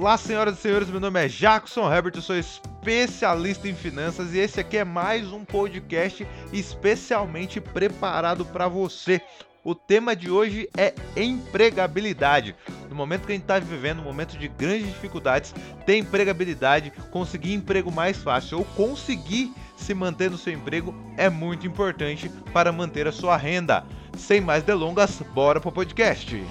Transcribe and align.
Olá, 0.00 0.16
senhoras 0.16 0.58
e 0.58 0.62
senhores, 0.62 0.88
meu 0.88 0.98
nome 0.98 1.22
é 1.22 1.28
Jackson 1.28 1.92
Herbert, 1.92 2.14
eu 2.16 2.22
sou 2.22 2.34
especialista 2.34 3.68
em 3.68 3.74
finanças 3.74 4.32
e 4.32 4.38
esse 4.38 4.58
aqui 4.58 4.78
é 4.78 4.84
mais 4.84 5.30
um 5.30 5.44
podcast 5.44 6.26
especialmente 6.54 7.60
preparado 7.60 8.46
para 8.46 8.66
você. 8.66 9.20
O 9.62 9.74
tema 9.74 10.16
de 10.16 10.30
hoje 10.30 10.70
é 10.74 10.94
empregabilidade. 11.14 12.56
No 12.88 12.94
momento 12.94 13.26
que 13.26 13.32
a 13.32 13.34
gente 13.34 13.42
está 13.42 13.58
vivendo, 13.58 14.00
um 14.00 14.04
momento 14.04 14.38
de 14.38 14.48
grandes 14.48 14.86
dificuldades, 14.86 15.54
ter 15.84 15.98
empregabilidade, 15.98 16.94
conseguir 17.10 17.52
emprego 17.52 17.92
mais 17.92 18.16
fácil 18.16 18.60
ou 18.60 18.64
conseguir 18.64 19.52
se 19.76 19.92
manter 19.92 20.30
no 20.30 20.38
seu 20.38 20.54
emprego 20.54 20.94
é 21.18 21.28
muito 21.28 21.66
importante 21.66 22.30
para 22.54 22.72
manter 22.72 23.06
a 23.06 23.12
sua 23.12 23.36
renda. 23.36 23.84
Sem 24.16 24.40
mais 24.40 24.62
delongas, 24.62 25.20
bora 25.34 25.60
pro 25.60 25.70
podcast. 25.70 26.42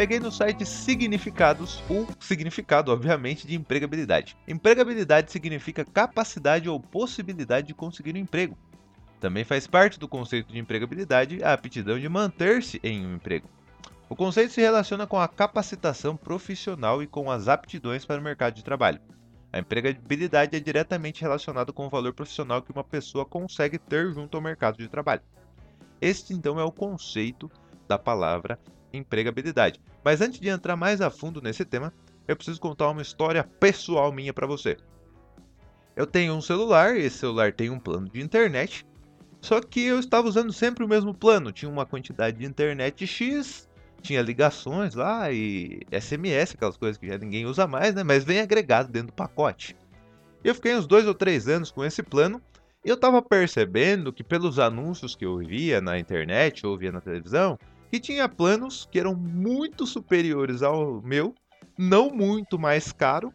Peguei 0.00 0.18
no 0.18 0.32
site 0.32 0.64
Significados 0.64 1.82
o 1.86 2.06
significado, 2.18 2.90
obviamente, 2.90 3.46
de 3.46 3.54
empregabilidade. 3.54 4.34
Empregabilidade 4.48 5.30
significa 5.30 5.84
capacidade 5.84 6.70
ou 6.70 6.80
possibilidade 6.80 7.66
de 7.66 7.74
conseguir 7.74 8.14
um 8.14 8.18
emprego. 8.18 8.56
Também 9.20 9.44
faz 9.44 9.66
parte 9.66 10.00
do 10.00 10.08
conceito 10.08 10.50
de 10.54 10.58
empregabilidade 10.58 11.44
a 11.44 11.52
aptidão 11.52 11.98
de 11.98 12.08
manter-se 12.08 12.80
em 12.82 13.04
um 13.04 13.16
emprego. 13.16 13.46
O 14.08 14.16
conceito 14.16 14.54
se 14.54 14.62
relaciona 14.62 15.06
com 15.06 15.20
a 15.20 15.28
capacitação 15.28 16.16
profissional 16.16 17.02
e 17.02 17.06
com 17.06 17.30
as 17.30 17.46
aptidões 17.46 18.06
para 18.06 18.22
o 18.22 18.24
mercado 18.24 18.54
de 18.54 18.64
trabalho. 18.64 19.02
A 19.52 19.58
empregabilidade 19.58 20.56
é 20.56 20.60
diretamente 20.60 21.20
relacionada 21.20 21.74
com 21.74 21.84
o 21.84 21.90
valor 21.90 22.14
profissional 22.14 22.62
que 22.62 22.72
uma 22.72 22.82
pessoa 22.82 23.26
consegue 23.26 23.78
ter 23.78 24.10
junto 24.14 24.34
ao 24.38 24.42
mercado 24.42 24.78
de 24.78 24.88
trabalho. 24.88 25.20
Este 26.00 26.32
então 26.32 26.58
é 26.58 26.64
o 26.64 26.72
conceito 26.72 27.50
da 27.86 27.98
palavra 27.98 28.58
empregabilidade. 28.92 29.80
Mas 30.04 30.20
antes 30.20 30.40
de 30.40 30.48
entrar 30.48 30.76
mais 30.76 31.00
a 31.00 31.10
fundo 31.10 31.40
nesse 31.40 31.64
tema, 31.64 31.92
eu 32.26 32.36
preciso 32.36 32.60
contar 32.60 32.90
uma 32.90 33.02
história 33.02 33.44
pessoal 33.44 34.12
minha 34.12 34.32
para 34.32 34.46
você. 34.46 34.76
Eu 35.96 36.06
tenho 36.06 36.34
um 36.34 36.40
celular, 36.40 36.96
esse 36.96 37.18
celular 37.18 37.52
tem 37.52 37.70
um 37.70 37.78
plano 37.78 38.08
de 38.08 38.20
internet, 38.20 38.86
só 39.40 39.60
que 39.60 39.84
eu 39.84 39.98
estava 39.98 40.28
usando 40.28 40.52
sempre 40.52 40.84
o 40.84 40.88
mesmo 40.88 41.14
plano, 41.14 41.52
tinha 41.52 41.70
uma 41.70 41.86
quantidade 41.86 42.38
de 42.38 42.44
internet 42.44 43.06
X, 43.06 43.68
tinha 44.00 44.22
ligações 44.22 44.94
lá 44.94 45.30
e 45.32 45.80
SMS, 45.90 46.54
aquelas 46.54 46.76
coisas 46.76 46.96
que 46.96 47.06
já 47.06 47.18
ninguém 47.18 47.46
usa 47.46 47.66
mais, 47.66 47.94
né? 47.94 48.02
Mas 48.02 48.24
vem 48.24 48.40
agregado 48.40 48.90
dentro 48.90 49.08
do 49.08 49.12
pacote. 49.12 49.76
Eu 50.42 50.54
fiquei 50.54 50.74
uns 50.74 50.86
dois 50.86 51.06
ou 51.06 51.14
três 51.14 51.48
anos 51.48 51.70
com 51.70 51.84
esse 51.84 52.02
plano 52.02 52.40
e 52.84 52.88
eu 52.88 52.94
estava 52.94 53.20
percebendo 53.20 54.12
que 54.12 54.24
pelos 54.24 54.58
anúncios 54.58 55.14
que 55.14 55.24
eu 55.24 55.38
via 55.38 55.80
na 55.80 55.98
internet 55.98 56.66
ou 56.66 56.78
via 56.78 56.90
na 56.90 57.00
televisão, 57.00 57.58
que 57.90 57.98
tinha 57.98 58.28
planos 58.28 58.88
que 58.90 58.98
eram 58.98 59.14
muito 59.14 59.86
superiores 59.86 60.62
ao 60.62 61.02
meu, 61.02 61.34
não 61.76 62.10
muito 62.10 62.58
mais 62.58 62.92
caro, 62.92 63.32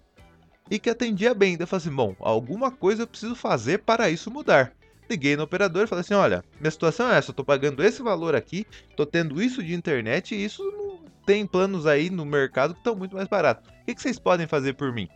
e 0.70 0.80
que 0.80 0.90
atendia 0.90 1.34
bem. 1.34 1.58
Daí 1.58 1.64
eu 1.64 1.68
falei 1.68 1.86
assim: 1.86 1.96
bom, 1.96 2.16
alguma 2.20 2.72
coisa 2.72 3.04
eu 3.04 3.08
preciso 3.08 3.36
fazer 3.36 3.80
para 3.80 4.10
isso 4.10 4.32
mudar. 4.32 4.74
Liguei 5.10 5.36
no 5.36 5.44
operador 5.44 5.84
e 5.84 5.88
falei 5.88 6.02
assim: 6.02 6.14
olha, 6.14 6.44
minha 6.60 6.72
situação 6.72 7.12
é 7.12 7.18
essa, 7.18 7.32
eu 7.32 7.36
tô 7.36 7.44
pagando 7.44 7.84
esse 7.84 8.02
valor 8.02 8.36
aqui, 8.36 8.66
tô 8.96 9.06
tendo 9.06 9.42
isso 9.42 9.62
de 9.64 9.74
internet 9.74 10.34
e 10.34 10.44
isso 10.44 10.64
não 10.64 11.00
tem 11.26 11.46
planos 11.46 11.86
aí 11.86 12.10
no 12.10 12.26
mercado 12.26 12.74
que 12.74 12.80
estão 12.80 12.96
muito 12.96 13.16
mais 13.16 13.28
baratos. 13.28 13.70
O 13.70 13.86
que, 13.86 13.96
que 13.96 14.02
vocês 14.02 14.18
podem 14.18 14.48
fazer 14.48 14.74
por 14.74 14.94
mim? 14.94 15.10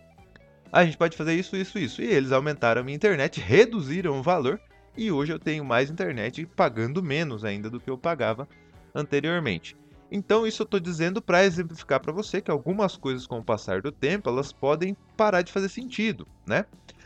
a 0.71 0.85
gente 0.85 0.97
pode 0.97 1.17
fazer 1.17 1.33
isso, 1.33 1.55
isso, 1.55 1.79
isso. 1.79 2.01
E 2.01 2.05
eles 2.05 2.31
aumentaram 2.31 2.81
a 2.81 2.83
minha 2.83 2.95
internet, 2.95 3.39
reduziram 3.39 4.19
o 4.19 4.23
valor 4.23 4.59
e 4.95 5.11
hoje 5.11 5.31
eu 5.31 5.39
tenho 5.39 5.63
mais 5.65 5.89
internet 5.89 6.45
pagando 6.55 7.01
menos 7.01 7.43
ainda 7.43 7.69
do 7.69 7.79
que 7.79 7.89
eu 7.89 7.97
pagava 7.97 8.47
anteriormente. 8.93 9.75
Então 10.11 10.47
isso 10.47 10.63
eu 10.63 10.65
estou 10.65 10.79
dizendo 10.79 11.21
para 11.21 11.45
exemplificar 11.45 11.99
para 11.99 12.11
você 12.11 12.41
que 12.41 12.49
algumas 12.49 12.97
coisas 12.97 13.27
com 13.27 13.39
o 13.39 13.43
passar 13.43 13.81
do 13.81 13.91
tempo 13.91 14.29
elas 14.29 14.51
podem 14.51 14.97
parar 15.15 15.41
de 15.41 15.51
fazer 15.51 15.69
sentido, 15.69 16.27
né? 16.47 16.65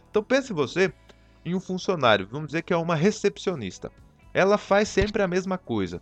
Então 0.10 0.24
pense 0.24 0.54
você 0.54 0.94
em 1.44 1.54
um 1.54 1.60
funcionário, 1.60 2.28
vamos 2.32 2.48
dizer 2.48 2.62
que 2.62 2.72
é 2.72 2.78
uma 2.78 2.96
recepcionista. 2.96 3.92
Ela 4.34 4.58
faz 4.58 4.88
sempre 4.88 5.22
a 5.22 5.28
mesma 5.28 5.58
coisa. 5.58 6.02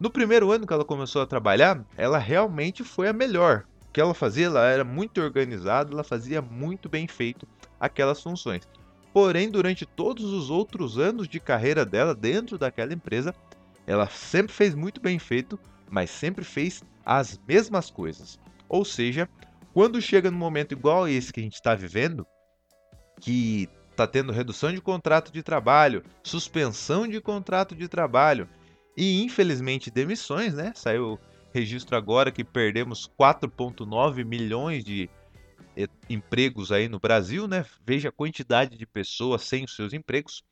No 0.00 0.10
primeiro 0.10 0.50
ano 0.50 0.66
que 0.66 0.72
ela 0.72 0.84
começou 0.84 1.20
a 1.20 1.26
trabalhar, 1.26 1.84
ela 1.96 2.18
realmente 2.18 2.82
foi 2.82 3.08
a 3.08 3.12
melhor. 3.12 3.64
O 3.88 3.92
que 3.92 4.00
ela 4.00 4.14
fazia, 4.14 4.46
ela 4.46 4.64
era 4.66 4.84
muito 4.84 5.20
organizada, 5.20 5.92
ela 5.92 6.04
fazia 6.04 6.40
muito 6.40 6.88
bem 6.88 7.06
feito 7.06 7.46
aquelas 7.78 8.22
funções. 8.22 8.62
Porém, 9.12 9.50
durante 9.50 9.84
todos 9.84 10.24
os 10.32 10.50
outros 10.50 10.98
anos 10.98 11.28
de 11.28 11.40
carreira 11.40 11.84
dela 11.84 12.14
dentro 12.14 12.56
daquela 12.56 12.92
empresa, 12.92 13.34
ela 13.88 14.06
sempre 14.06 14.52
fez 14.52 14.74
muito 14.74 15.00
bem 15.00 15.18
feito, 15.18 15.58
mas 15.90 16.10
sempre 16.10 16.44
fez 16.44 16.84
as 17.06 17.40
mesmas 17.48 17.90
coisas. 17.90 18.38
Ou 18.68 18.84
seja, 18.84 19.26
quando 19.72 20.00
chega 20.02 20.30
no 20.30 20.36
momento 20.36 20.72
igual 20.72 21.04
a 21.04 21.10
esse 21.10 21.32
que 21.32 21.40
a 21.40 21.42
gente 21.42 21.54
está 21.54 21.74
vivendo, 21.74 22.26
que 23.18 23.66
está 23.90 24.06
tendo 24.06 24.30
redução 24.30 24.70
de 24.74 24.80
contrato 24.82 25.32
de 25.32 25.42
trabalho, 25.42 26.04
suspensão 26.22 27.08
de 27.08 27.18
contrato 27.18 27.74
de 27.74 27.88
trabalho 27.88 28.46
e 28.94 29.22
infelizmente 29.22 29.90
demissões, 29.90 30.52
né? 30.52 30.70
Saiu 30.74 31.18
registro 31.54 31.96
agora 31.96 32.30
que 32.30 32.44
perdemos 32.44 33.10
4,9 33.18 34.22
milhões 34.22 34.84
de 34.84 35.08
eh, 35.74 35.88
empregos 36.10 36.70
aí 36.70 36.90
no 36.90 37.00
Brasil, 37.00 37.48
né? 37.48 37.64
Veja 37.86 38.10
a 38.10 38.12
quantidade 38.12 38.76
de 38.76 38.84
pessoas 38.84 39.44
sem 39.44 39.64
os 39.64 39.74
seus 39.74 39.94
empregos. 39.94 40.44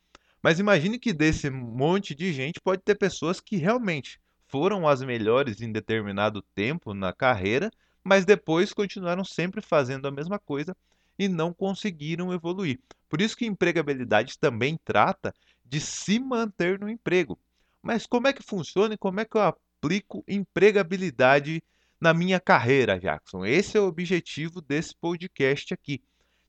Mas 0.47 0.61
imagine 0.61 0.97
que 0.97 1.13
desse 1.13 1.51
monte 1.51 2.15
de 2.15 2.33
gente 2.33 2.61
pode 2.61 2.81
ter 2.81 2.95
pessoas 2.95 3.41
que 3.41 3.57
realmente 3.57 4.21
foram 4.47 4.87
as 4.87 5.03
melhores 5.03 5.61
em 5.61 5.73
determinado 5.73 6.41
tempo 6.55 6.95
na 6.95 7.13
carreira, 7.13 7.69
mas 8.05 8.25
depois 8.25 8.73
continuaram 8.73 9.25
sempre 9.25 9.61
fazendo 9.61 10.07
a 10.07 10.11
mesma 10.13 10.39
coisa 10.39 10.77
e 11.19 11.27
não 11.27 11.53
conseguiram 11.53 12.33
evoluir. 12.33 12.79
Por 13.09 13.21
isso 13.21 13.37
que 13.37 13.45
empregabilidade 13.45 14.39
também 14.39 14.79
trata 14.85 15.35
de 15.65 15.81
se 15.81 16.21
manter 16.21 16.79
no 16.79 16.89
emprego. 16.89 17.37
Mas 17.83 18.07
como 18.07 18.29
é 18.29 18.33
que 18.33 18.41
funciona 18.41 18.95
e 18.95 18.99
como 18.99 19.19
é 19.19 19.25
que 19.25 19.37
eu 19.37 19.43
aplico 19.43 20.23
empregabilidade 20.29 21.61
na 22.01 22.15
minha 22.15 22.39
carreira, 22.39 23.01
Jackson? 23.01 23.45
Esse 23.45 23.77
é 23.77 23.81
o 23.81 23.89
objetivo 23.89 24.61
desse 24.61 24.95
podcast 24.95 25.75
aqui 25.75 26.01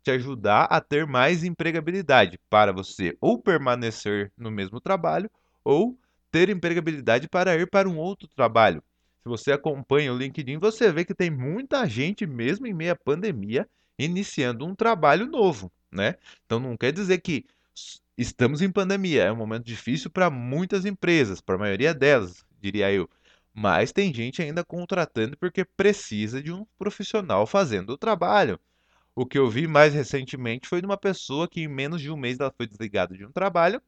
te 0.08 0.12
ajudar 0.12 0.64
a 0.70 0.80
ter 0.80 1.06
mais 1.06 1.44
empregabilidade 1.44 2.40
para 2.50 2.72
você 2.72 3.18
ou 3.20 3.38
permanecer 3.38 4.32
no 4.38 4.50
mesmo 4.50 4.80
trabalho 4.80 5.30
ou 5.66 6.00
ter 6.32 6.50
empregabilidade 6.50 7.28
para 7.28 7.58
ir 7.58 7.70
para 7.70 7.90
um 7.90 7.98
outro 7.98 8.26
trabalho. 8.30 8.82
Se 9.22 9.28
você 9.28 9.52
acompanha 9.52 10.14
o 10.14 10.18
LinkedIn, 10.18 10.60
você 10.60 10.94
vê 10.94 11.04
que 11.04 11.14
tem 11.14 11.30
muita 11.30 11.86
gente, 11.86 12.26
mesmo 12.26 12.66
em 12.66 12.74
meia 12.74 12.96
pandemia, 12.96 13.68
iniciando 14.00 14.66
um 14.66 14.74
trabalho 14.74 15.26
novo, 15.26 15.70
né? 15.92 16.16
Então 16.46 16.58
não 16.58 16.78
quer 16.78 16.94
dizer 16.94 17.18
que 17.18 17.46
estamos 18.18 18.62
em 18.62 18.72
pandemia, 18.72 19.24
é 19.24 19.32
um 19.32 19.36
momento 19.36 19.66
difícil 19.66 20.10
para 20.10 20.30
muitas 20.30 20.86
empresas, 20.86 21.42
para 21.42 21.56
a 21.56 21.60
maioria 21.60 21.94
delas, 21.94 22.46
diria 22.62 22.90
eu. 22.94 23.10
Mas 23.54 23.92
tem 23.92 24.14
gente 24.14 24.42
ainda 24.42 24.64
contratando 24.64 25.36
porque 25.38 25.66
precisa 25.66 26.42
de 26.42 26.54
um 26.54 26.66
profissional 26.80 27.46
fazendo 27.46 27.90
o 27.90 27.98
trabalho. 27.98 28.58
O 29.20 29.26
que 29.26 29.40
eu 29.40 29.50
vi 29.50 29.66
mais 29.66 29.96
recentemente 29.96 30.70
foi 30.70 30.80
de 30.80 30.86
uma 30.86 30.96
pessoa 30.96 31.48
que 31.48 31.62
em 31.62 31.68
menos 31.68 32.00
de 32.00 32.12
um 32.12 32.16
mês 32.16 32.40
ela 32.40 32.54
foi 32.56 32.68
desligada 32.68 33.18
de 33.18 33.26
um 33.26 33.32
trabalho, 33.32 33.82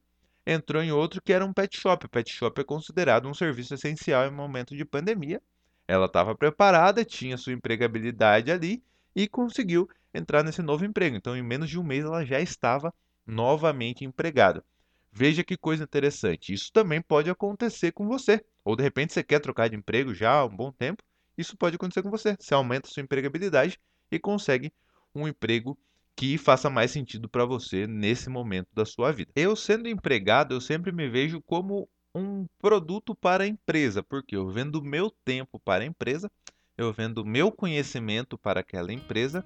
entrou 0.44 0.82
em 0.82 0.92
outro 0.92 1.22
que 1.22 1.32
era 1.32 1.46
um 1.46 1.54
pet 1.54 1.80
shop. 1.80 2.08
Pet 2.08 2.34
shop 2.34 2.60
é 2.60 2.64
considerado 2.64 3.28
um 3.28 3.34
serviço 3.36 3.76
essencial 3.76 4.26
em 4.26 4.32
momento 4.32 4.76
de 4.76 4.84
pandemia. 4.84 5.40
Ela 5.88 6.08
estava 6.08 6.34
preparada, 6.34 7.06
tinha 7.06 7.38
sua 7.38 7.54
empregabilidade 7.54 8.52
ali 8.52 8.82
e 9.16 9.28
conseguiu 9.28 9.88
entrar 10.16 10.44
nesse 10.44 10.64
novo 10.64 10.84
emprego. 10.84 11.16
Então, 11.16 11.38
em 11.38 11.44
menos 11.44 11.70
de 11.70 11.78
um 11.78 11.84
mês, 11.84 12.06
ela 12.06 12.26
já 12.26 12.42
estava 12.42 12.92
novamente 13.24 14.04
empregada. 14.04 14.66
Veja 15.12 15.44
que 15.44 15.56
coisa 15.56 15.84
interessante. 15.84 16.54
Isso 16.54 16.74
também 16.74 17.04
pode 17.04 17.30
acontecer 17.30 17.92
com 17.92 18.08
você. 18.08 18.44
Ou 18.66 18.76
de 18.76 18.82
repente 18.82 19.14
você 19.14 19.24
quer 19.24 19.40
trocar 19.40 19.70
de 19.70 19.76
emprego 19.76 20.12
já 20.12 20.32
há 20.32 20.46
um 20.46 20.56
bom 20.56 20.72
tempo. 20.72 21.04
Isso 21.38 21.56
pode 21.56 21.76
acontecer 21.76 22.02
com 22.02 22.10
você. 22.10 22.36
Você 22.40 22.56
aumenta 22.56 22.90
sua 22.90 23.04
empregabilidade 23.04 23.80
e 24.12 24.18
consegue 24.18 24.74
um 25.20 25.28
emprego 25.28 25.78
que 26.16 26.38
faça 26.38 26.70
mais 26.70 26.92
sentido 26.92 27.30
para 27.30 27.46
você 27.46 27.88
nesse 27.88 28.30
momento 28.30 28.68
da 28.74 28.86
sua 28.86 29.12
vida. 29.12 29.32
Eu 29.36 29.56
sendo 29.56 29.88
empregado, 29.88 30.54
eu 30.54 30.60
sempre 30.60 30.92
me 30.92 31.08
vejo 31.08 31.42
como 31.42 31.88
um 32.14 32.46
produto 32.60 33.16
para 33.16 33.46
a 33.46 33.48
empresa, 33.48 34.04
porque 34.04 34.36
eu 34.36 34.50
vendo 34.50 34.84
meu 34.84 35.12
tempo 35.24 35.60
para 35.60 35.84
a 35.84 35.88
empresa, 35.88 36.30
eu 36.78 36.92
vendo 36.92 37.26
meu 37.26 37.52
conhecimento 37.52 38.38
para 38.38 38.60
aquela 38.60 38.92
empresa, 38.92 39.46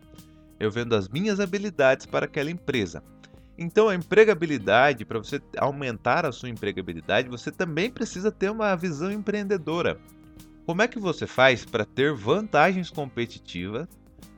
eu 0.59 0.71
vendo 0.71 0.95
as 0.95 1.07
minhas 1.07 1.39
habilidades 1.39 2.05
para 2.05 2.25
aquela 2.25 2.49
empresa. 2.49 3.03
Então, 3.57 3.87
a 3.87 3.95
empregabilidade, 3.95 5.05
para 5.05 5.19
você 5.19 5.39
aumentar 5.57 6.25
a 6.25 6.31
sua 6.31 6.49
empregabilidade, 6.49 7.29
você 7.29 7.51
também 7.51 7.91
precisa 7.91 8.31
ter 8.31 8.49
uma 8.49 8.75
visão 8.75 9.11
empreendedora. 9.11 9.99
Como 10.65 10.81
é 10.81 10.87
que 10.87 10.97
você 10.97 11.27
faz 11.27 11.65
para 11.65 11.85
ter 11.85 12.13
vantagens 12.13 12.89
competitivas 12.89 13.87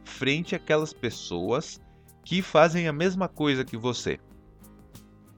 frente 0.06 0.56
àquelas 0.56 0.94
pessoas 0.94 1.82
que 2.24 2.42
fazem 2.42 2.88
a 2.88 2.94
mesma 2.94 3.28
coisa 3.28 3.66
que 3.66 3.76
você. 3.76 4.20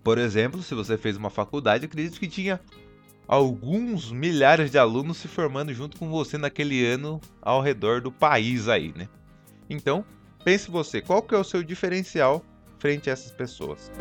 Por 0.03 0.17
exemplo, 0.17 0.61
se 0.61 0.73
você 0.73 0.97
fez 0.97 1.17
uma 1.17 1.29
faculdade, 1.29 1.85
acredito 1.85 2.19
que 2.19 2.27
tinha 2.27 2.61
alguns 3.27 4.11
milhares 4.11 4.71
de 4.71 4.77
alunos 4.77 5.17
se 5.17 5.27
formando 5.27 5.73
junto 5.73 5.97
com 5.97 6.09
você 6.09 6.37
naquele 6.37 6.85
ano 6.85 7.19
ao 7.41 7.61
redor 7.61 7.99
do 7.99 8.11
país 8.11 8.69
aí, 8.69 8.93
né? 8.95 9.09
Então, 9.69 10.05
pense 10.45 10.71
você, 10.71 11.01
qual 11.01 11.21
que 11.21 11.35
é 11.35 11.37
o 11.37 11.43
seu 11.43 11.61
diferencial 11.61 12.43
frente 12.79 13.09
a 13.09 13.13
essas 13.13 13.31
pessoas? 13.31 13.91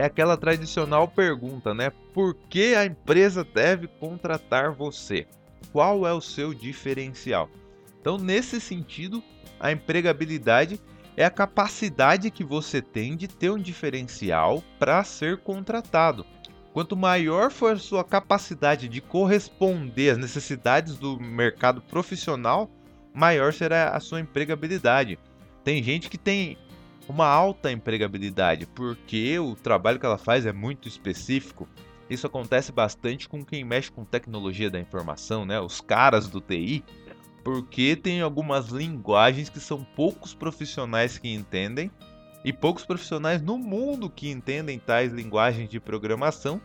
É 0.00 0.04
aquela 0.04 0.34
tradicional 0.34 1.06
pergunta, 1.06 1.74
né? 1.74 1.92
Por 2.14 2.34
que 2.34 2.74
a 2.74 2.86
empresa 2.86 3.44
deve 3.44 3.86
contratar 3.86 4.72
você? 4.72 5.26
Qual 5.74 6.06
é 6.06 6.12
o 6.14 6.22
seu 6.22 6.54
diferencial? 6.54 7.50
Então, 8.00 8.16
nesse 8.16 8.62
sentido, 8.62 9.22
a 9.60 9.70
empregabilidade 9.70 10.80
é 11.18 11.26
a 11.26 11.30
capacidade 11.30 12.30
que 12.30 12.42
você 12.42 12.80
tem 12.80 13.14
de 13.14 13.28
ter 13.28 13.50
um 13.50 13.58
diferencial 13.58 14.64
para 14.78 15.04
ser 15.04 15.36
contratado. 15.42 16.24
Quanto 16.72 16.96
maior 16.96 17.50
for 17.50 17.74
a 17.74 17.78
sua 17.78 18.02
capacidade 18.02 18.88
de 18.88 19.02
corresponder 19.02 20.12
às 20.12 20.16
necessidades 20.16 20.96
do 20.96 21.20
mercado 21.20 21.82
profissional, 21.82 22.70
maior 23.12 23.52
será 23.52 23.90
a 23.90 24.00
sua 24.00 24.20
empregabilidade. 24.20 25.18
Tem 25.62 25.82
gente 25.82 26.08
que 26.08 26.16
tem 26.16 26.56
uma 27.10 27.26
alta 27.26 27.70
empregabilidade 27.70 28.66
porque 28.66 29.38
o 29.38 29.54
trabalho 29.54 29.98
que 29.98 30.06
ela 30.06 30.18
faz 30.18 30.46
é 30.46 30.52
muito 30.52 30.88
específico. 30.88 31.68
Isso 32.08 32.26
acontece 32.26 32.72
bastante 32.72 33.28
com 33.28 33.44
quem 33.44 33.64
mexe 33.64 33.90
com 33.90 34.04
tecnologia 34.04 34.70
da 34.70 34.80
informação, 34.80 35.44
né? 35.44 35.60
Os 35.60 35.80
caras 35.80 36.28
do 36.28 36.40
TI 36.40 36.84
porque 37.42 37.96
tem 37.96 38.20
algumas 38.20 38.68
linguagens 38.68 39.48
que 39.48 39.60
são 39.60 39.82
poucos 39.96 40.34
profissionais 40.34 41.18
que 41.18 41.32
entendem 41.32 41.90
e 42.44 42.52
poucos 42.52 42.84
profissionais 42.84 43.42
no 43.42 43.58
mundo 43.58 44.10
que 44.10 44.30
entendem 44.30 44.78
tais 44.78 45.12
linguagens 45.12 45.68
de 45.68 45.80
programação. 45.80 46.60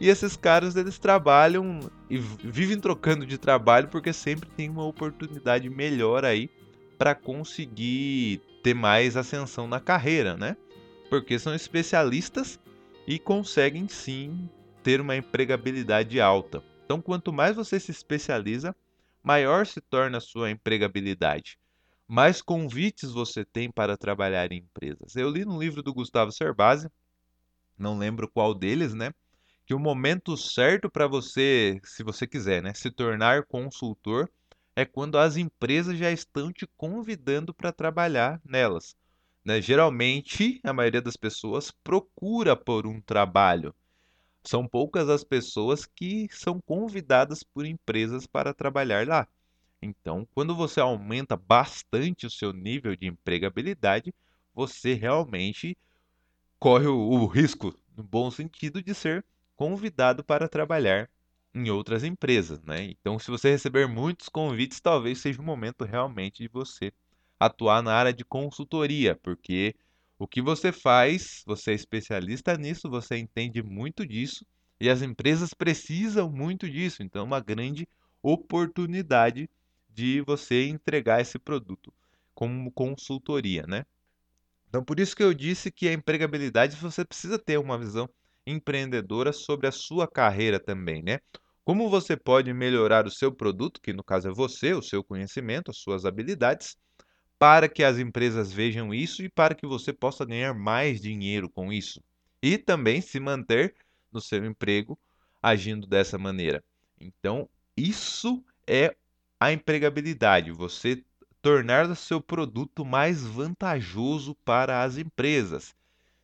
E 0.00 0.08
esses 0.08 0.36
caras 0.36 0.76
eles 0.76 0.98
trabalham 0.98 1.80
e 2.08 2.18
vivem 2.18 2.78
trocando 2.78 3.26
de 3.26 3.36
trabalho 3.36 3.88
porque 3.88 4.12
sempre 4.12 4.48
tem 4.50 4.68
uma 4.68 4.84
oportunidade 4.84 5.68
melhor 5.68 6.24
aí 6.24 6.50
para 6.98 7.14
conseguir 7.14 8.42
ter 8.62 8.74
mais 8.74 9.16
ascensão 9.16 9.68
na 9.68 9.78
carreira, 9.78 10.36
né? 10.36 10.56
Porque 11.08 11.38
são 11.38 11.54
especialistas 11.54 12.60
e 13.06 13.18
conseguem 13.18 13.88
sim 13.88 14.50
ter 14.82 15.00
uma 15.00 15.16
empregabilidade 15.16 16.20
alta. 16.20 16.62
Então, 16.84 17.00
quanto 17.00 17.32
mais 17.32 17.54
você 17.54 17.78
se 17.78 17.90
especializa, 17.90 18.74
maior 19.22 19.66
se 19.66 19.80
torna 19.80 20.18
a 20.18 20.20
sua 20.20 20.50
empregabilidade. 20.50 21.58
Mais 22.06 22.42
convites 22.42 23.12
você 23.12 23.44
tem 23.44 23.70
para 23.70 23.96
trabalhar 23.96 24.50
em 24.50 24.58
empresas. 24.58 25.14
Eu 25.14 25.30
li 25.30 25.44
no 25.44 25.60
livro 25.60 25.82
do 25.82 25.94
Gustavo 25.94 26.32
Cerbasi, 26.32 26.88
não 27.78 27.98
lembro 27.98 28.28
qual 28.28 28.54
deles, 28.54 28.92
né? 28.94 29.12
Que 29.66 29.74
o 29.74 29.78
momento 29.78 30.36
certo 30.36 30.90
para 30.90 31.06
você, 31.06 31.78
se 31.84 32.02
você 32.02 32.26
quiser, 32.26 32.62
né, 32.62 32.72
se 32.74 32.90
tornar 32.90 33.44
consultor 33.44 34.28
é 34.78 34.84
quando 34.84 35.18
as 35.18 35.36
empresas 35.36 35.98
já 35.98 36.08
estão 36.08 36.52
te 36.52 36.64
convidando 36.76 37.52
para 37.52 37.72
trabalhar 37.72 38.40
nelas. 38.44 38.94
Né? 39.44 39.60
Geralmente, 39.60 40.60
a 40.62 40.72
maioria 40.72 41.02
das 41.02 41.16
pessoas 41.16 41.72
procura 41.82 42.54
por 42.54 42.86
um 42.86 43.00
trabalho. 43.00 43.74
São 44.40 44.68
poucas 44.68 45.08
as 45.08 45.24
pessoas 45.24 45.84
que 45.84 46.28
são 46.30 46.60
convidadas 46.60 47.42
por 47.42 47.66
empresas 47.66 48.24
para 48.24 48.54
trabalhar 48.54 49.04
lá. 49.04 49.26
Então, 49.82 50.28
quando 50.32 50.54
você 50.54 50.78
aumenta 50.78 51.36
bastante 51.36 52.24
o 52.24 52.30
seu 52.30 52.52
nível 52.52 52.94
de 52.94 53.08
empregabilidade, 53.08 54.14
você 54.54 54.94
realmente 54.94 55.76
corre 56.56 56.86
o, 56.86 56.96
o 56.96 57.26
risco, 57.26 57.74
no 57.96 58.04
bom 58.04 58.30
sentido, 58.30 58.80
de 58.80 58.94
ser 58.94 59.24
convidado 59.56 60.22
para 60.22 60.48
trabalhar 60.48 61.10
em 61.58 61.70
outras 61.70 62.04
empresas, 62.04 62.62
né? 62.62 62.84
Então, 62.84 63.18
se 63.18 63.30
você 63.30 63.50
receber 63.50 63.86
muitos 63.86 64.28
convites, 64.28 64.80
talvez 64.80 65.18
seja 65.18 65.40
o 65.40 65.44
momento 65.44 65.84
realmente 65.84 66.42
de 66.42 66.48
você 66.48 66.92
atuar 67.38 67.82
na 67.82 67.92
área 67.94 68.12
de 68.12 68.24
consultoria, 68.24 69.16
porque 69.22 69.74
o 70.18 70.26
que 70.26 70.42
você 70.42 70.72
faz, 70.72 71.42
você 71.46 71.72
é 71.72 71.74
especialista 71.74 72.56
nisso, 72.56 72.90
você 72.90 73.16
entende 73.16 73.62
muito 73.62 74.06
disso 74.06 74.44
e 74.80 74.88
as 74.88 75.02
empresas 75.02 75.54
precisam 75.54 76.30
muito 76.30 76.68
disso. 76.68 77.02
Então, 77.02 77.22
é 77.22 77.24
uma 77.24 77.40
grande 77.40 77.88
oportunidade 78.22 79.48
de 79.88 80.20
você 80.22 80.68
entregar 80.68 81.20
esse 81.20 81.38
produto 81.38 81.92
como 82.34 82.70
consultoria, 82.72 83.64
né? 83.66 83.84
Então, 84.68 84.84
por 84.84 85.00
isso 85.00 85.16
que 85.16 85.22
eu 85.22 85.34
disse 85.34 85.70
que 85.70 85.88
a 85.88 85.92
empregabilidade 85.92 86.76
você 86.76 87.04
precisa 87.04 87.38
ter 87.38 87.58
uma 87.58 87.78
visão 87.78 88.08
empreendedora 88.46 89.32
sobre 89.32 89.66
a 89.66 89.72
sua 89.72 90.06
carreira 90.06 90.60
também, 90.60 91.02
né? 91.02 91.18
Como 91.68 91.90
você 91.90 92.16
pode 92.16 92.50
melhorar 92.54 93.06
o 93.06 93.10
seu 93.10 93.30
produto, 93.30 93.78
que 93.82 93.92
no 93.92 94.02
caso 94.02 94.26
é 94.26 94.32
você, 94.32 94.72
o 94.72 94.80
seu 94.80 95.04
conhecimento, 95.04 95.70
as 95.70 95.76
suas 95.76 96.06
habilidades, 96.06 96.78
para 97.38 97.68
que 97.68 97.84
as 97.84 97.98
empresas 97.98 98.50
vejam 98.50 98.94
isso 98.94 99.22
e 99.22 99.28
para 99.28 99.54
que 99.54 99.66
você 99.66 99.92
possa 99.92 100.24
ganhar 100.24 100.54
mais 100.54 100.98
dinheiro 100.98 101.50
com 101.50 101.70
isso. 101.70 102.02
E 102.42 102.56
também 102.56 103.02
se 103.02 103.20
manter 103.20 103.74
no 104.10 104.18
seu 104.18 104.46
emprego 104.46 104.98
agindo 105.42 105.86
dessa 105.86 106.16
maneira. 106.16 106.64
Então, 106.98 107.46
isso 107.76 108.42
é 108.66 108.96
a 109.38 109.52
empregabilidade, 109.52 110.50
você 110.50 111.04
tornar 111.42 111.84
o 111.84 111.94
seu 111.94 112.18
produto 112.18 112.82
mais 112.82 113.22
vantajoso 113.22 114.34
para 114.36 114.82
as 114.82 114.96
empresas. 114.96 115.76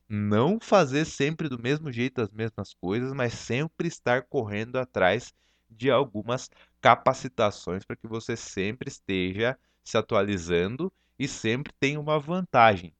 Não 0.08 0.60
fazer 0.60 1.04
sempre 1.04 1.48
do 1.48 1.58
mesmo 1.58 1.90
jeito 1.90 2.20
as 2.20 2.30
mesmas 2.30 2.74
coisas, 2.74 3.12
mas 3.12 3.32
sempre 3.34 3.88
estar 3.88 4.22
correndo 4.22 4.76
atrás 4.76 5.32
de 5.70 5.90
algumas 5.90 6.50
capacitações 6.80 7.84
para 7.84 7.96
que 7.96 8.06
você 8.06 8.36
sempre 8.36 8.88
esteja 8.88 9.58
se 9.82 9.96
atualizando 9.96 10.92
e 11.18 11.26
sempre 11.28 11.72
tem 11.78 11.96
uma 11.96 12.18
vantagem. 12.18 12.94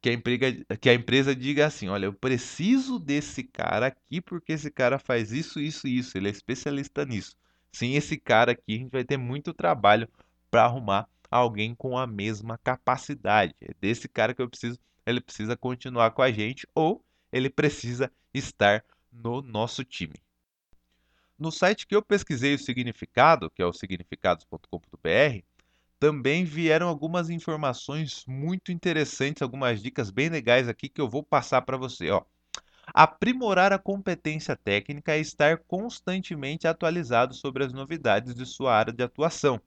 Que 0.00 0.10
a, 0.10 0.76
que 0.76 0.88
a 0.88 0.94
empresa 0.94 1.34
diga 1.34 1.66
assim: 1.66 1.88
olha, 1.88 2.06
eu 2.06 2.12
preciso 2.12 2.98
desse 2.98 3.44
cara 3.44 3.88
aqui 3.88 4.20
porque 4.20 4.52
esse 4.52 4.70
cara 4.70 4.98
faz 4.98 5.32
isso, 5.32 5.60
isso 5.60 5.86
e 5.86 5.98
isso, 5.98 6.16
ele 6.16 6.28
é 6.28 6.30
especialista 6.30 7.04
nisso. 7.04 7.36
Sem 7.72 7.96
esse 7.96 8.16
cara 8.18 8.52
aqui, 8.52 8.74
a 8.74 8.78
gente 8.78 8.90
vai 8.90 9.04
ter 9.04 9.16
muito 9.16 9.52
trabalho 9.52 10.08
para 10.50 10.64
arrumar 10.64 11.08
alguém 11.30 11.74
com 11.74 11.96
a 11.96 12.06
mesma 12.06 12.58
capacidade. 12.58 13.54
É 13.60 13.72
desse 13.80 14.08
cara 14.08 14.34
que 14.34 14.42
eu 14.42 14.48
preciso, 14.48 14.78
ele 15.06 15.20
precisa 15.20 15.56
continuar 15.56 16.10
com 16.12 16.22
a 16.22 16.30
gente 16.30 16.66
ou 16.74 17.04
ele 17.32 17.50
precisa 17.50 18.10
estar 18.32 18.84
no 19.12 19.42
nosso 19.42 19.84
time. 19.84 20.14
No 21.38 21.50
site 21.50 21.86
que 21.86 21.96
eu 21.96 22.02
pesquisei 22.02 22.54
o 22.54 22.58
significado, 22.58 23.50
que 23.50 23.62
é 23.62 23.66
o 23.66 23.72
significados.com.br, 23.72 25.42
também 25.98 26.44
vieram 26.44 26.88
algumas 26.88 27.30
informações 27.30 28.24
muito 28.26 28.72
interessantes, 28.72 29.42
algumas 29.42 29.82
dicas 29.82 30.10
bem 30.10 30.28
legais 30.28 30.68
aqui 30.68 30.88
que 30.88 31.00
eu 31.00 31.08
vou 31.08 31.22
passar 31.22 31.62
para 31.62 31.76
você. 31.76 32.10
Ó. 32.10 32.22
Aprimorar 32.92 33.72
a 33.72 33.78
competência 33.78 34.56
técnica 34.56 35.16
e 35.16 35.20
estar 35.20 35.58
constantemente 35.58 36.66
atualizado 36.66 37.34
sobre 37.34 37.64
as 37.64 37.72
novidades 37.72 38.34
de 38.34 38.46
sua 38.46 38.74
área 38.74 38.92
de 38.92 39.02
atuação. 39.02 39.60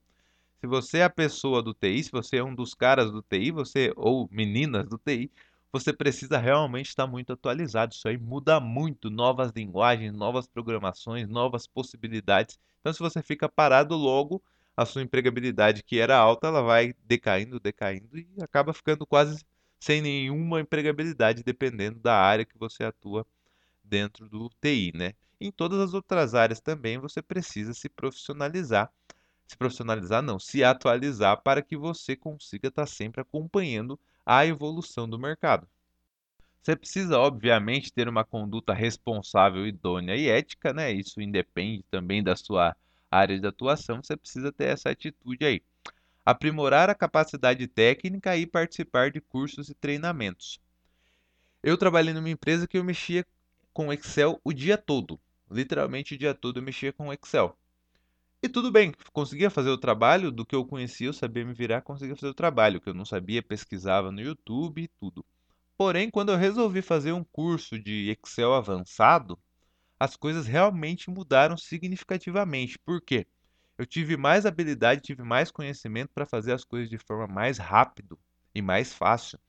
Se 0.64 0.68
você 0.68 1.00
é 1.00 1.04
a 1.04 1.10
pessoa 1.10 1.62
do 1.62 1.74
TI, 1.74 2.04
se 2.06 2.10
você 2.12 2.38
é 2.38 2.44
um 2.44 2.56
dos 2.56 2.74
caras 2.74 3.12
do 3.12 3.22
TI, 3.22 3.52
você 3.52 3.92
ou 3.98 4.30
meninas 4.32 4.88
do 4.88 4.98
TI, 4.98 5.32
você 5.74 5.92
precisa 5.92 6.38
realmente 6.38 6.88
estar 6.88 7.06
muito 7.06 7.34
atualizado. 7.34 7.94
Isso 7.94 8.08
aí 8.08 8.18
muda 8.18 8.62
muito, 8.62 9.10
novas 9.10 9.52
linguagens, 9.54 10.14
novas 10.14 10.48
programações, 10.48 11.28
novas 11.28 11.68
possibilidades. 11.68 12.58
Então, 12.80 12.94
se 12.94 13.00
você 13.00 13.22
fica 13.22 13.50
parado 13.50 13.94
logo, 13.98 14.42
a 14.78 14.86
sua 14.86 15.02
empregabilidade, 15.02 15.84
que 15.84 16.00
era 16.00 16.16
alta, 16.18 16.48
ela 16.48 16.62
vai 16.62 16.94
decaindo, 17.04 17.60
decaindo 17.60 18.18
e 18.18 18.26
acaba 18.42 18.74
ficando 18.74 19.06
quase 19.06 19.44
sem 19.82 20.02
nenhuma 20.02 20.62
empregabilidade, 20.62 21.44
dependendo 21.44 22.00
da 22.00 22.16
área 22.16 22.46
que 22.46 22.58
você 22.58 22.86
atua 22.86 23.28
dentro 23.84 24.30
do 24.30 24.50
TI, 24.62 24.92
né? 24.96 25.14
Em 25.42 25.52
todas 25.52 25.80
as 25.80 25.94
outras 25.94 26.34
áreas 26.36 26.62
também 26.62 26.98
você 26.98 27.22
precisa 27.22 27.74
se 27.74 27.90
profissionalizar. 27.90 28.92
Se 29.54 29.58
profissionalizar 29.58 30.24
não, 30.24 30.40
se 30.40 30.64
atualizar 30.64 31.40
para 31.44 31.62
que 31.62 31.78
você 31.78 32.16
consiga 32.16 32.70
estar 32.70 32.88
sempre 32.88 33.22
acompanhando 33.22 34.00
a 34.26 34.44
evolução 34.48 35.08
do 35.08 35.20
mercado. 35.20 35.68
Você 36.60 36.76
precisa, 36.76 37.20
obviamente, 37.20 37.94
ter 37.94 38.10
uma 38.10 38.26
conduta 38.26 38.74
responsável, 38.74 39.68
idônea 39.68 40.16
e 40.16 40.28
ética, 40.28 40.74
né? 40.74 40.92
Isso 40.92 41.22
independe 41.22 41.86
também 41.92 42.24
da 42.24 42.36
sua 42.36 42.76
área 43.12 43.40
de 43.40 43.46
atuação, 43.46 44.02
você 44.02 44.18
precisa 44.18 44.52
ter 44.52 44.70
essa 44.70 44.90
atitude 44.90 45.46
aí. 45.46 45.62
Aprimorar 46.26 46.90
a 46.90 46.96
capacidade 46.96 47.68
técnica 47.68 48.36
e 48.36 48.48
participar 48.48 49.12
de 49.12 49.22
cursos 49.22 49.70
e 49.70 49.76
treinamentos. 49.76 50.60
Eu 51.62 51.78
trabalhei 51.78 52.12
numa 52.12 52.30
empresa 52.30 52.68
que 52.68 52.80
eu 52.80 52.84
mexia 52.84 53.24
com 53.72 53.94
Excel 53.94 54.42
o 54.44 54.52
dia 54.52 54.80
todo. 54.80 55.20
Literalmente 55.52 56.16
o 56.16 56.18
dia 56.18 56.34
todo 56.34 56.58
eu 56.58 56.64
mexia 56.64 56.92
com 56.92 57.14
Excel. 57.14 57.56
E 58.44 58.50
tudo 58.50 58.72
bem, 58.72 58.92
conseguia 59.14 59.50
fazer 59.50 59.70
o 59.70 59.78
trabalho 59.78 60.30
do 60.30 60.46
que 60.46 60.54
eu 60.54 60.66
conhecia, 60.66 61.08
eu 61.08 61.14
sabia 61.14 61.46
me 61.46 61.54
virar, 61.54 61.82
conseguia 61.82 62.16
fazer 62.16 62.30
o 62.30 62.34
trabalho, 62.34 62.82
que 62.82 62.90
eu 62.90 62.94
não 62.94 63.06
sabia, 63.06 63.42
pesquisava 63.42 64.12
no 64.12 64.20
YouTube 64.22 64.84
e 64.84 64.88
tudo. 65.00 65.26
Porém, 65.78 66.10
quando 66.10 66.32
eu 66.32 66.38
resolvi 66.38 66.82
fazer 66.82 67.14
um 67.14 67.24
curso 67.24 67.80
de 67.80 68.10
Excel 68.10 68.54
avançado, 68.54 69.40
as 70.00 70.16
coisas 70.18 70.48
realmente 70.48 71.10
mudaram 71.10 71.58
significativamente. 71.58 72.80
Por 72.80 73.02
quê? 73.02 73.28
Eu 73.78 73.86
tive 73.86 74.18
mais 74.18 74.46
habilidade, 74.46 75.02
tive 75.02 75.24
mais 75.24 75.52
conhecimento 75.52 76.12
para 76.14 76.26
fazer 76.26 76.54
as 76.54 76.66
coisas 76.66 76.90
de 76.90 76.98
forma 76.98 77.28
mais 77.28 77.58
rápido 77.58 78.20
e 78.54 78.62
mais 78.62 78.94
fácil. 78.94 79.40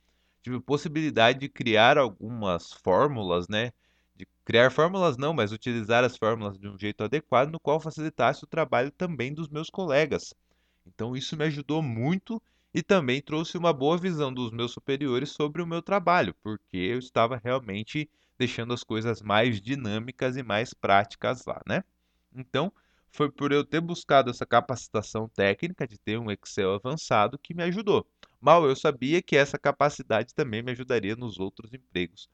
Tive 0.42 0.60
possibilidade 0.60 1.40
de 1.40 1.48
criar 1.48 1.98
algumas 1.98 2.72
fórmulas, 2.72 3.48
né? 3.48 3.72
De 4.16 4.26
criar 4.44 4.70
fórmulas 4.70 5.16
não, 5.16 5.32
mas 5.34 5.50
utilizar 5.50 6.04
as 6.04 6.16
fórmulas 6.16 6.56
de 6.56 6.68
um 6.68 6.78
jeito 6.78 7.02
adequado, 7.02 7.50
no 7.50 7.58
qual 7.58 7.80
facilitasse 7.80 8.44
o 8.44 8.46
trabalho 8.46 8.90
também 8.92 9.34
dos 9.34 9.48
meus 9.48 9.68
colegas. 9.68 10.32
Então 10.86 11.16
isso 11.16 11.36
me 11.36 11.44
ajudou 11.44 11.82
muito 11.82 12.40
e 12.72 12.82
também 12.82 13.20
trouxe 13.20 13.58
uma 13.58 13.72
boa 13.72 13.98
visão 13.98 14.32
dos 14.32 14.52
meus 14.52 14.72
superiores 14.72 15.30
sobre 15.30 15.62
o 15.62 15.66
meu 15.66 15.82
trabalho, 15.82 16.34
porque 16.42 16.76
eu 16.76 16.98
estava 16.98 17.40
realmente 17.42 18.08
deixando 18.38 18.72
as 18.72 18.84
coisas 18.84 19.20
mais 19.20 19.60
dinâmicas 19.60 20.36
e 20.36 20.42
mais 20.42 20.72
práticas 20.72 21.44
lá, 21.44 21.60
né? 21.66 21.82
Então, 22.34 22.72
foi 23.10 23.30
por 23.30 23.52
eu 23.52 23.64
ter 23.64 23.80
buscado 23.80 24.30
essa 24.30 24.46
capacitação 24.46 25.28
técnica 25.28 25.86
de 25.88 25.98
ter 25.98 26.18
um 26.18 26.30
Excel 26.30 26.74
avançado 26.74 27.38
que 27.38 27.54
me 27.54 27.62
ajudou. 27.64 28.06
Mal 28.40 28.64
eu 28.68 28.76
sabia 28.76 29.22
que 29.22 29.36
essa 29.36 29.58
capacidade 29.58 30.34
também 30.34 30.62
me 30.62 30.72
ajudaria 30.72 31.16
nos 31.16 31.38
outros 31.38 31.72
empregos 31.72 32.28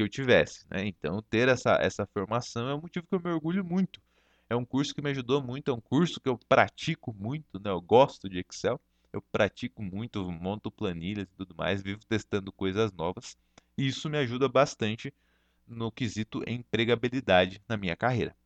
que 0.00 0.02
eu 0.02 0.08
tivesse, 0.08 0.66
né? 0.70 0.86
Então, 0.86 1.20
ter 1.22 1.48
essa, 1.48 1.72
essa 1.74 2.06
formação 2.06 2.68
é 2.68 2.74
um 2.74 2.80
motivo 2.80 3.06
que 3.06 3.14
eu 3.14 3.20
me 3.20 3.30
orgulho 3.30 3.64
muito. 3.64 4.00
É 4.48 4.56
um 4.56 4.64
curso 4.64 4.94
que 4.94 5.02
me 5.02 5.10
ajudou 5.10 5.42
muito, 5.42 5.70
é 5.70 5.74
um 5.74 5.80
curso 5.80 6.20
que 6.20 6.28
eu 6.28 6.38
pratico 6.48 7.14
muito, 7.14 7.60
né? 7.60 7.70
Eu 7.70 7.80
gosto 7.80 8.28
de 8.28 8.38
Excel 8.38 8.80
eu 9.12 9.20
pratico 9.20 9.82
muito, 9.82 10.30
monto 10.30 10.70
planilhas 10.70 11.24
e 11.24 11.36
tudo 11.36 11.54
mais, 11.54 11.82
vivo 11.82 12.00
testando 12.08 12.52
coisas 12.52 12.92
novas. 12.92 13.36
E 13.76 13.86
isso 13.88 14.08
me 14.08 14.16
ajuda 14.18 14.48
bastante 14.48 15.12
no 15.66 15.90
quesito 15.90 16.42
empregabilidade 16.48 17.60
na 17.68 17.76
minha 17.76 17.96
carreira. 17.96 18.36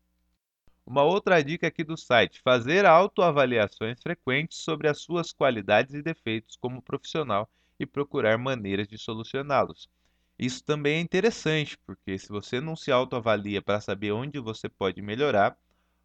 Uma 0.86 1.02
outra 1.02 1.42
dica 1.42 1.66
aqui 1.66 1.84
do 1.84 1.96
site: 1.96 2.40
fazer 2.42 2.86
autoavaliações 2.86 4.00
frequentes 4.02 4.58
sobre 4.58 4.88
as 4.88 5.00
suas 5.00 5.32
qualidades 5.32 5.94
e 5.94 6.02
defeitos 6.02 6.56
como 6.56 6.82
profissional 6.82 7.48
e 7.78 7.86
procurar 7.86 8.38
maneiras 8.38 8.88
de 8.88 8.98
solucioná-los. 8.98 9.88
Isso 10.38 10.64
também 10.64 10.96
é 10.96 11.00
interessante, 11.00 11.78
porque 11.86 12.18
se 12.18 12.28
você 12.28 12.60
não 12.60 12.76
se 12.76 12.90
autoavalia 12.90 13.62
para 13.62 13.80
saber 13.80 14.12
onde 14.12 14.38
você 14.40 14.68
pode 14.68 15.00
melhorar, 15.00 15.56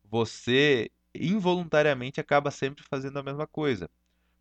você 0.04 0.92
involuntariamente 1.16 2.20
acaba 2.22 2.52
sempre 2.52 2.84
fazendo 2.84 3.18
a 3.18 3.24
mesma 3.24 3.48
coisa. 3.48 3.90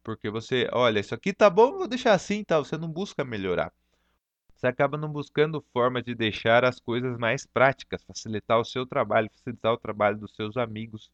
Porque 0.03 0.31
você, 0.31 0.69
olha, 0.73 1.01
isso 1.01 1.15
aqui 1.15 1.33
tá 1.33 1.51
bom, 1.51 1.79
vou 1.79 1.89
deixar 1.89 2.15
assim, 2.15 2.45
tá? 2.45 2.59
Você 2.59 2.77
não 2.79 2.89
busca 2.91 3.25
melhorar. 3.25 3.73
Você 4.55 4.67
acaba 4.67 4.99
não 4.99 5.11
buscando 5.11 5.65
forma 5.73 6.03
de 6.03 6.15
deixar 6.15 6.65
as 6.65 6.81
coisas 6.81 7.17
mais 7.19 7.47
práticas, 7.47 8.03
facilitar 8.05 8.59
o 8.59 8.65
seu 8.65 8.87
trabalho, 8.87 9.31
facilitar 9.37 9.73
o 9.73 9.79
trabalho 9.79 10.19
dos 10.19 10.35
seus 10.35 10.57
amigos, 10.57 11.11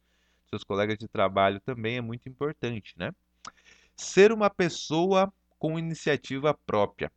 seus 0.49 0.63
colegas 0.63 0.97
de 0.97 1.07
trabalho 1.07 1.59
também 1.61 1.97
é 1.97 2.01
muito 2.01 2.27
importante, 2.27 2.93
né? 2.97 3.13
Ser 3.95 4.31
uma 4.31 4.49
pessoa 4.49 5.33
com 5.59 5.79
iniciativa 5.79 6.53
própria. 6.65 7.11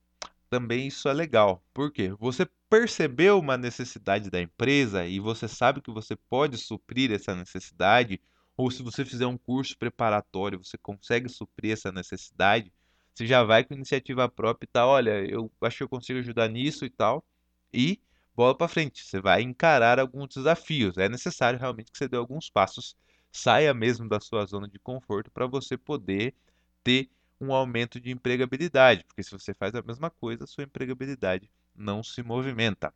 Também 0.50 0.87
isso 0.87 1.09
é 1.09 1.12
legal. 1.12 1.62
Por 1.75 1.93
quê? 1.93 2.11
Você 2.19 2.47
percebeu 2.71 3.38
uma 3.38 3.57
necessidade 3.57 4.31
da 4.31 4.40
empresa 4.40 5.07
e 5.07 5.21
você 5.21 5.47
sabe 5.47 5.81
que 5.83 5.90
você 5.90 6.17
pode 6.17 6.57
suprir 6.57 7.12
essa 7.12 7.35
necessidade 7.35 8.21
ou 8.57 8.71
se 8.71 8.83
você 8.83 9.05
fizer 9.05 9.26
um 9.26 9.38
curso 9.38 9.78
preparatório, 9.78 10.62
você 10.62 10.76
consegue 10.78 11.28
suprir 11.28 11.73
essa 11.73 11.93
necessidade, 11.93 12.73
você 13.14 13.25
já 13.26 13.45
vai 13.45 13.62
com 13.62 13.75
iniciativa 13.75 14.28
própria 14.28 14.67
e 14.67 14.71
tal, 14.71 14.88
olha, 14.88 15.25
eu 15.25 15.50
acho 15.61 15.78
que 15.78 15.83
eu 15.85 15.88
consigo 15.88 16.19
ajudar 16.19 16.49
nisso 16.49 16.85
e 16.85 16.90
tal, 16.90 17.25
e 17.73 18.00
bola 18.35 18.57
para 18.57 18.67
frente, 18.67 19.05
você 19.05 19.21
vai 19.21 19.43
encarar 19.43 20.00
alguns 20.00 20.35
desafios. 20.35 20.97
É 20.97 21.09
necessário 21.09 21.59
realmente 21.59 21.93
que 21.93 21.99
você 21.99 22.09
dê 22.09 22.17
alguns 22.17 22.50
passos, 22.50 22.97
saia 23.31 23.73
mesmo 23.75 24.09
da 24.09 24.19
sua 24.21 24.45
zona 24.47 24.69
de 24.69 24.78
conforto 24.81 25.31
para 25.31 25.47
você 25.47 25.76
poder 25.76 26.35
ter 26.83 27.11
um 27.40 27.52
aumento 27.52 28.00
de 28.00 28.11
empregabilidade, 28.11 29.04
porque 29.04 29.23
se 29.23 29.30
você 29.30 29.54
faz 29.54 29.75
a 29.75 29.83
mesma 29.83 30.11
coisa, 30.11 30.47
sua 30.47 30.64
empregabilidade 30.64 31.50
não 31.75 32.02
se 32.02 32.23
movimenta. 32.23 32.92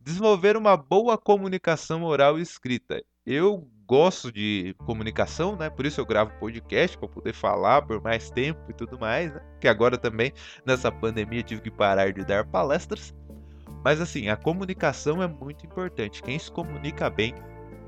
Desenvolver 0.00 0.56
uma 0.56 0.76
boa 0.76 1.16
comunicação 1.16 2.04
oral 2.04 2.38
e 2.38 2.42
escrita. 2.42 3.02
Eu 3.24 3.68
gosto 3.86 4.32
de 4.32 4.74
comunicação, 4.84 5.56
né? 5.56 5.70
Por 5.70 5.86
isso 5.86 6.00
eu 6.00 6.06
gravo 6.06 6.32
podcast 6.38 6.98
para 6.98 7.08
poder 7.08 7.32
falar 7.32 7.82
por 7.82 8.00
mais 8.02 8.30
tempo 8.30 8.60
e 8.68 8.72
tudo 8.72 8.98
mais, 8.98 9.32
né? 9.32 9.40
Que 9.60 9.68
agora 9.68 9.96
também 9.96 10.32
nessa 10.64 10.90
pandemia 10.90 11.42
tive 11.42 11.60
que 11.60 11.70
parar 11.70 12.12
de 12.12 12.24
dar 12.24 12.44
palestras. 12.46 13.14
Mas 13.84 14.00
assim, 14.00 14.28
a 14.28 14.36
comunicação 14.36 15.22
é 15.22 15.28
muito 15.28 15.64
importante. 15.64 16.22
Quem 16.22 16.38
se 16.38 16.50
comunica 16.50 17.08
bem 17.08 17.34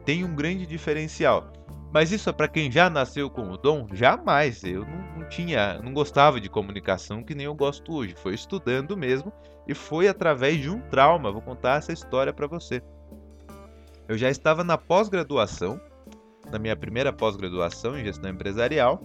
tem 0.04 0.24
um 0.24 0.34
grande 0.34 0.66
diferencial. 0.66 1.52
Mas 1.92 2.12
isso 2.12 2.28
é 2.28 2.32
para 2.32 2.48
quem 2.48 2.70
já 2.70 2.90
nasceu 2.90 3.30
com 3.30 3.50
o 3.50 3.56
dom? 3.56 3.86
Jamais. 3.92 4.62
Eu 4.62 4.84
não, 4.84 5.20
não, 5.20 5.28
tinha, 5.28 5.80
não 5.82 5.92
gostava 5.92 6.40
de 6.40 6.48
comunicação 6.48 7.22
que 7.22 7.34
nem 7.34 7.46
eu 7.46 7.54
gosto 7.54 7.92
hoje. 7.94 8.14
Foi 8.14 8.34
estudando 8.34 8.96
mesmo 8.96 9.32
e 9.66 9.74
foi 9.74 10.06
através 10.08 10.60
de 10.60 10.68
um 10.68 10.80
trauma. 10.80 11.32
Vou 11.32 11.40
contar 11.40 11.78
essa 11.78 11.92
história 11.92 12.32
para 12.32 12.46
você. 12.46 12.82
Eu 14.06 14.16
já 14.16 14.28
estava 14.30 14.62
na 14.62 14.76
pós-graduação, 14.76 15.80
na 16.50 16.58
minha 16.58 16.76
primeira 16.76 17.12
pós-graduação 17.12 17.98
em 17.98 18.04
gestão 18.04 18.30
empresarial, 18.30 19.02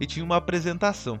e 0.00 0.06
tinha 0.06 0.24
uma 0.24 0.36
apresentação. 0.36 1.20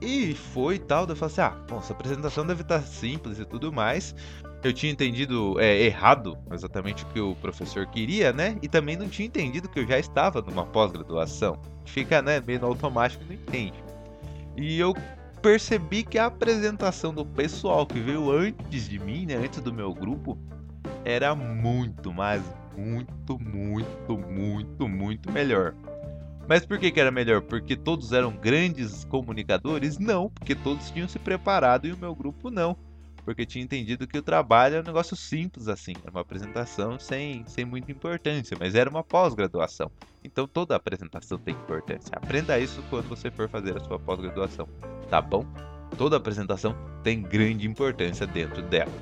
E 0.00 0.34
foi 0.34 0.78
tal, 0.78 1.06
eu 1.08 1.16
falei 1.16 1.32
assim, 1.32 1.40
ah, 1.40 1.56
bom, 1.68 1.78
essa 1.78 1.92
apresentação 1.92 2.46
deve 2.46 2.62
estar 2.62 2.80
simples 2.82 3.38
e 3.38 3.44
tudo 3.44 3.72
mais. 3.72 4.14
Eu 4.62 4.72
tinha 4.72 4.92
entendido 4.92 5.58
é, 5.60 5.82
errado 5.82 6.36
exatamente 6.52 7.04
o 7.04 7.06
que 7.08 7.20
o 7.20 7.34
professor 7.36 7.86
queria, 7.86 8.32
né? 8.32 8.56
E 8.62 8.68
também 8.68 8.96
não 8.96 9.08
tinha 9.08 9.26
entendido 9.26 9.68
que 9.68 9.80
eu 9.80 9.86
já 9.86 9.98
estava 9.98 10.40
numa 10.40 10.66
pós-graduação. 10.66 11.60
Fica, 11.84 12.22
né, 12.22 12.40
meio 12.44 12.64
automático 12.64 13.24
não 13.24 13.34
entende. 13.34 13.82
E 14.56 14.78
eu 14.78 14.94
percebi 15.40 16.02
que 16.02 16.18
a 16.18 16.26
apresentação 16.26 17.14
do 17.14 17.24
pessoal 17.24 17.86
que 17.86 18.00
veio 18.00 18.30
antes 18.30 18.88
de 18.88 18.98
mim, 18.98 19.26
né, 19.26 19.36
antes 19.36 19.60
do 19.60 19.72
meu 19.72 19.94
grupo, 19.94 20.36
era 21.04 21.34
muito, 21.34 22.12
mas 22.12 22.42
muito, 22.76 23.38
muito, 23.38 24.18
muito, 24.18 24.88
muito 24.88 25.32
melhor. 25.32 25.74
Mas 26.48 26.64
por 26.64 26.78
que, 26.78 26.90
que 26.90 26.98
era 26.98 27.10
melhor? 27.10 27.42
Porque 27.42 27.76
todos 27.76 28.14
eram 28.14 28.34
grandes 28.34 29.04
comunicadores? 29.04 29.98
Não, 29.98 30.30
porque 30.30 30.54
todos 30.54 30.90
tinham 30.90 31.06
se 31.06 31.18
preparado 31.18 31.86
e 31.86 31.92
o 31.92 31.98
meu 31.98 32.14
grupo 32.14 32.50
não. 32.50 32.74
Porque 33.22 33.44
tinha 33.44 33.62
entendido 33.62 34.06
que 34.06 34.16
o 34.16 34.22
trabalho 34.22 34.76
é 34.76 34.80
um 34.80 34.84
negócio 34.84 35.14
simples 35.14 35.68
assim, 35.68 35.92
era 36.00 36.10
uma 36.10 36.22
apresentação 36.22 36.98
sem, 36.98 37.44
sem 37.46 37.66
muita 37.66 37.92
importância, 37.92 38.56
mas 38.58 38.74
era 38.74 38.88
uma 38.88 39.04
pós-graduação. 39.04 39.90
Então 40.24 40.48
toda 40.48 40.74
apresentação 40.74 41.36
tem 41.36 41.54
importância. 41.54 42.10
Aprenda 42.16 42.58
isso 42.58 42.82
quando 42.88 43.10
você 43.10 43.30
for 43.30 43.46
fazer 43.50 43.76
a 43.76 43.80
sua 43.84 43.98
pós-graduação, 43.98 44.66
tá 45.10 45.20
bom? 45.20 45.44
Toda 45.98 46.16
apresentação 46.16 46.74
tem 47.02 47.20
grande 47.20 47.68
importância 47.68 48.26
dentro 48.26 48.62
dela, 48.62 48.92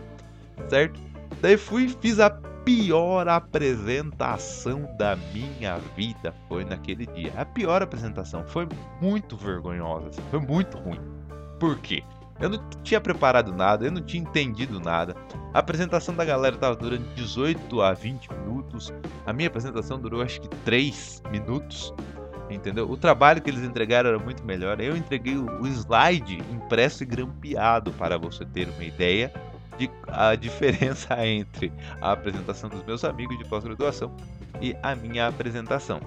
certo? 0.69 1.01
Daí 1.41 1.57
fui 1.57 1.89
fiz 1.89 2.19
a 2.19 2.29
pior 2.67 3.29
apresentação 3.29 4.93
da 4.99 5.17
minha 5.33 5.79
vida. 5.97 6.35
Foi 6.49 6.65
naquele 6.65 7.07
dia. 7.07 7.33
A 7.37 7.45
pior 7.45 7.81
apresentação. 7.81 8.45
Foi 8.49 8.69
muito 9.01 9.37
vergonhosa. 9.37 10.09
Assim, 10.09 10.23
foi 10.33 10.41
muito 10.41 10.77
ruim. 10.77 11.01
Por 11.61 11.79
quê? 11.79 12.03
Eu 12.41 12.51
não 12.51 12.59
tinha 12.83 13.01
preparado 13.01 13.55
nada, 13.55 13.87
eu 13.87 13.93
não 13.93 14.03
tinha 14.03 14.23
entendido 14.23 14.81
nada. 14.81 15.15
A 15.55 15.61
apresentação 15.61 16.15
da 16.15 16.25
galera 16.25 16.57
estava 16.57 16.75
durando 16.75 17.07
18 17.15 17.81
a 17.81 17.95
20 17.95 18.33
minutos. 18.33 18.93
A 19.25 19.33
minha 19.33 19.47
apresentação 19.49 19.99
durou 19.99 20.21
acho 20.21 20.41
que 20.41 20.49
3 20.49 21.23
minutos. 21.31 21.95
Entendeu? 22.51 22.91
O 22.91 22.97
trabalho 22.97 23.41
que 23.41 23.49
eles 23.49 23.63
entregaram 23.63 24.11
era 24.11 24.19
muito 24.19 24.45
melhor. 24.45 24.81
Eu 24.81 24.97
entreguei 24.97 25.37
o 25.37 25.67
slide 25.69 26.43
impresso 26.53 27.05
e 27.05 27.07
grampeado 27.07 27.93
para 27.93 28.19
você 28.19 28.45
ter 28.45 28.69
uma 28.69 28.85
ideia 28.85 29.33
de 29.77 29.91
a 30.09 30.35
diferença 30.35 31.15
entre 31.27 31.73
a 32.01 32.13
apresentação 32.13 32.69
dos 32.69 32.83
meus 32.85 33.05
amigos 33.05 33.39
de 33.39 33.45
pós-graduação 33.45 34.15
e 34.61 34.77
a 34.83 34.95
minha 34.95 35.29
apresentação. 35.29 36.01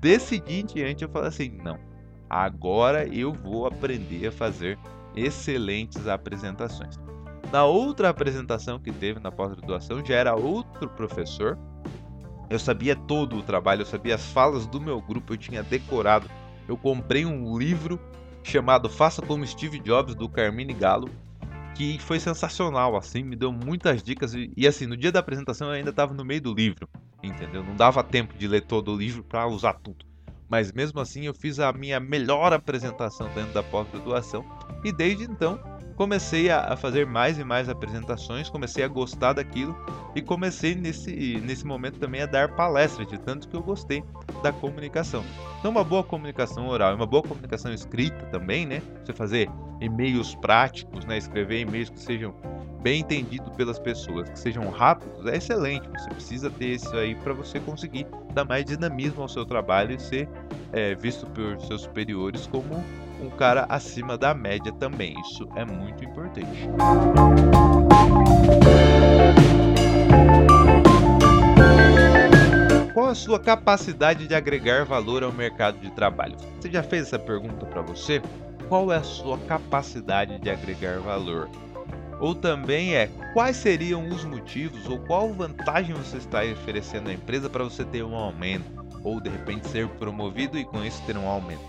Decidi 0.00 0.60
em 0.60 0.66
diante, 0.66 1.04
eu 1.04 1.08
falei 1.08 1.28
assim: 1.28 1.50
não, 1.62 1.78
agora 2.28 3.06
eu 3.06 3.32
vou 3.32 3.66
aprender 3.66 4.26
a 4.26 4.32
fazer 4.32 4.78
excelentes 5.14 6.06
apresentações. 6.06 6.98
Na 7.50 7.64
outra 7.64 8.08
apresentação 8.08 8.78
que 8.78 8.92
teve 8.92 9.20
na 9.20 9.30
pós-graduação 9.30 10.04
já 10.04 10.14
era 10.14 10.34
outro 10.34 10.88
professor. 10.90 11.58
Eu 12.48 12.58
sabia 12.58 12.94
todo 12.94 13.36
o 13.36 13.42
trabalho, 13.42 13.82
eu 13.82 13.86
sabia 13.86 14.14
as 14.14 14.26
falas 14.26 14.66
do 14.66 14.80
meu 14.80 15.00
grupo, 15.00 15.32
eu 15.32 15.36
tinha 15.36 15.62
decorado. 15.62 16.28
Eu 16.68 16.76
comprei 16.76 17.24
um 17.24 17.56
livro 17.56 18.00
chamado 18.42 18.88
Faça 18.88 19.22
como 19.22 19.46
Steve 19.46 19.80
Jobs 19.80 20.14
do 20.14 20.28
Carmine 20.28 20.72
Galo 20.72 21.10
que 21.76 21.98
foi 21.98 22.18
sensacional, 22.18 22.96
assim, 22.96 23.22
me 23.22 23.36
deu 23.36 23.52
muitas 23.52 24.02
dicas 24.02 24.32
e, 24.34 24.50
e 24.56 24.66
assim, 24.66 24.86
no 24.86 24.96
dia 24.96 25.12
da 25.12 25.20
apresentação 25.20 25.68
eu 25.68 25.74
ainda 25.74 25.90
estava 25.90 26.14
no 26.14 26.24
meio 26.24 26.40
do 26.40 26.54
livro, 26.54 26.88
entendeu? 27.22 27.62
Não 27.62 27.76
dava 27.76 28.02
tempo 28.02 28.36
de 28.36 28.48
ler 28.48 28.62
todo 28.62 28.92
o 28.92 28.96
livro 28.96 29.22
para 29.22 29.46
usar 29.46 29.74
tudo. 29.74 30.04
Mas 30.48 30.72
mesmo 30.72 31.00
assim 31.00 31.26
eu 31.26 31.34
fiz 31.34 31.58
a 31.58 31.72
minha 31.72 32.00
melhor 32.00 32.52
apresentação 32.52 33.28
dentro 33.34 33.52
da 33.52 33.62
pós-graduação 33.62 34.44
e 34.84 34.92
desde 34.92 35.24
então 35.24 35.60
comecei 35.96 36.50
a, 36.50 36.76
fazer 36.76 37.06
mais 37.06 37.38
e 37.38 37.44
mais 37.44 37.68
apresentações, 37.68 38.48
comecei 38.48 38.84
a 38.84 38.88
gostar 38.88 39.34
daquilo 39.34 39.76
e 40.14 40.22
comecei 40.22 40.74
nesse, 40.74 41.40
nesse 41.40 41.66
momento 41.66 41.98
também 41.98 42.22
a 42.22 42.26
dar 42.26 42.54
palestras, 42.54 43.06
de 43.08 43.18
tanto 43.18 43.48
que 43.48 43.56
eu 43.56 43.62
gostei 43.62 44.02
da 44.46 44.52
comunicação. 44.52 45.24
Então, 45.58 45.70
uma 45.70 45.82
boa 45.82 46.04
comunicação 46.04 46.68
oral 46.68 46.92
e 46.92 46.94
uma 46.94 47.06
boa 47.06 47.22
comunicação 47.22 47.72
escrita 47.72 48.26
também, 48.26 48.64
né? 48.64 48.80
Você 49.04 49.12
fazer 49.12 49.50
e-mails 49.80 50.34
práticos, 50.36 51.04
né? 51.04 51.18
Escrever 51.18 51.60
e-mails 51.60 51.90
que 51.90 51.98
sejam 51.98 52.32
bem 52.82 53.00
entendidos 53.00 53.50
pelas 53.56 53.78
pessoas, 53.80 54.28
que 54.28 54.38
sejam 54.38 54.70
rápidos, 54.70 55.26
é 55.26 55.36
excelente. 55.36 55.88
Você 55.88 56.10
precisa 56.10 56.50
ter 56.50 56.74
isso 56.74 56.96
aí 56.96 57.16
para 57.16 57.32
você 57.32 57.58
conseguir 57.58 58.06
dar 58.32 58.44
mais 58.44 58.64
dinamismo 58.64 59.22
ao 59.22 59.28
seu 59.28 59.44
trabalho 59.44 59.96
e 59.96 59.98
ser 59.98 60.28
é, 60.72 60.94
visto 60.94 61.26
por 61.26 61.60
seus 61.62 61.82
superiores 61.82 62.46
como 62.46 62.84
um 63.20 63.30
cara 63.30 63.66
acima 63.68 64.16
da 64.16 64.34
média 64.34 64.70
também. 64.72 65.18
Isso 65.20 65.48
é 65.56 65.64
muito 65.64 66.04
importante. 66.04 66.68
Qual 66.78 68.85
sua 73.36 73.40
capacidade 73.40 74.26
de 74.26 74.34
agregar 74.34 74.86
valor 74.86 75.22
ao 75.22 75.30
mercado 75.30 75.78
de 75.78 75.90
trabalho? 75.90 76.36
Você 76.58 76.70
já 76.70 76.82
fez 76.82 77.02
essa 77.08 77.18
pergunta 77.18 77.66
para 77.66 77.82
você? 77.82 78.22
Qual 78.66 78.90
é 78.90 78.96
a 78.96 79.02
sua 79.02 79.36
capacidade 79.40 80.38
de 80.38 80.48
agregar 80.48 81.00
valor? 81.00 81.50
Ou 82.18 82.34
também 82.34 82.94
é 82.94 83.10
quais 83.34 83.58
seriam 83.58 84.08
os 84.08 84.24
motivos 84.24 84.88
ou 84.88 84.98
qual 85.00 85.34
vantagem 85.34 85.94
você 85.94 86.16
está 86.16 86.42
oferecendo 86.44 87.10
à 87.10 87.12
empresa 87.12 87.50
para 87.50 87.62
você 87.62 87.84
ter 87.84 88.02
um 88.02 88.14
aumento 88.14 88.64
ou 89.04 89.20
de 89.20 89.28
repente 89.28 89.68
ser 89.68 89.86
promovido 89.86 90.58
e 90.58 90.64
com 90.64 90.82
isso 90.82 91.02
ter 91.04 91.18
um 91.18 91.28
aumento? 91.28 91.60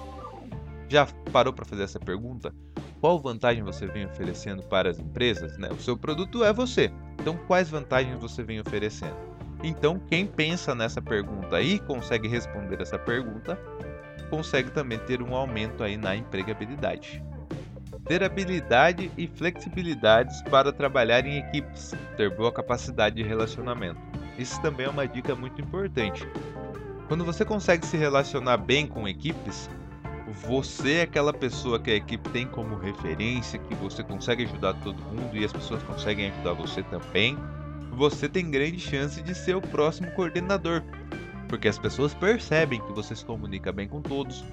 Já 0.88 1.06
parou 1.34 1.52
para 1.52 1.66
fazer 1.66 1.84
essa 1.84 2.00
pergunta? 2.00 2.56
Qual 3.02 3.20
vantagem 3.20 3.62
você 3.62 3.86
vem 3.88 4.06
oferecendo 4.06 4.64
para 4.64 4.90
as 4.90 5.00
empresas? 5.00 5.58
Né? 5.58 5.68
O 5.70 5.82
seu 5.82 5.98
produto 5.98 6.46
é 6.46 6.54
você. 6.54 6.90
Então, 7.20 7.38
quais 7.46 7.70
vantagens 7.70 8.18
você 8.18 8.42
vem 8.42 8.62
oferecendo? 8.62 9.37
Então, 9.64 10.00
quem 10.00 10.26
pensa 10.26 10.76
nessa 10.76 11.02
pergunta 11.02 11.62
e 11.62 11.80
consegue 11.80 12.28
responder 12.28 12.82
essa 12.82 12.98
pergunta, 13.00 13.60
consegue 14.30 14.72
também 14.72 15.00
ter 15.00 15.22
um 15.22 15.36
aumento 15.36 15.84
aí 15.84 15.98
na 15.98 16.16
empregabilidade. 16.16 17.24
Ter 18.06 18.24
habilidade 18.24 19.12
e 19.18 19.28
flexibilidades 19.28 20.42
para 20.44 20.72
trabalhar 20.72 21.26
em 21.26 21.40
equipes, 21.40 21.94
ter 22.16 22.30
boa 22.30 22.52
capacidade 22.52 23.16
de 23.16 23.24
relacionamento. 23.24 24.00
Isso 24.38 24.62
também 24.62 24.86
é 24.86 24.90
uma 24.90 25.08
dica 25.08 25.36
muito 25.36 25.60
importante. 25.62 26.28
Quando 27.08 27.26
você 27.26 27.44
consegue 27.44 27.86
se 27.86 27.98
relacionar 27.98 28.58
bem 28.58 28.86
com 28.86 29.08
equipes, 29.08 29.70
você 30.46 30.96
é 30.96 31.02
aquela 31.02 31.34
pessoa 31.34 31.80
que 31.80 31.90
a 31.90 31.96
equipe 31.96 32.30
tem 32.30 32.46
como 32.46 32.76
referência, 32.76 33.58
que 33.58 33.74
você 33.76 34.04
consegue 34.04 34.44
ajudar 34.44 34.74
todo 34.76 35.02
mundo 35.04 35.36
e 35.36 35.44
as 35.44 35.52
pessoas 35.52 35.82
conseguem 35.84 36.30
ajudar 36.30 36.54
você 36.54 36.84
também, 36.84 37.38
você 37.98 38.30
tem 38.30 38.52
grande 38.52 38.80
chance 38.80 39.20
de 39.24 39.34
ser 39.34 39.56
o 39.56 39.62
próximo 39.62 40.12
coordenador. 40.12 40.84
Porque 41.50 41.68
as 41.68 41.80
pessoas 41.80 42.14
percebem 42.14 42.80
que 42.80 42.94
você 42.94 43.16
se 43.16 43.26
comunica 43.26 43.72
bem 43.72 43.88
com 43.88 44.02
todos, 44.02 44.46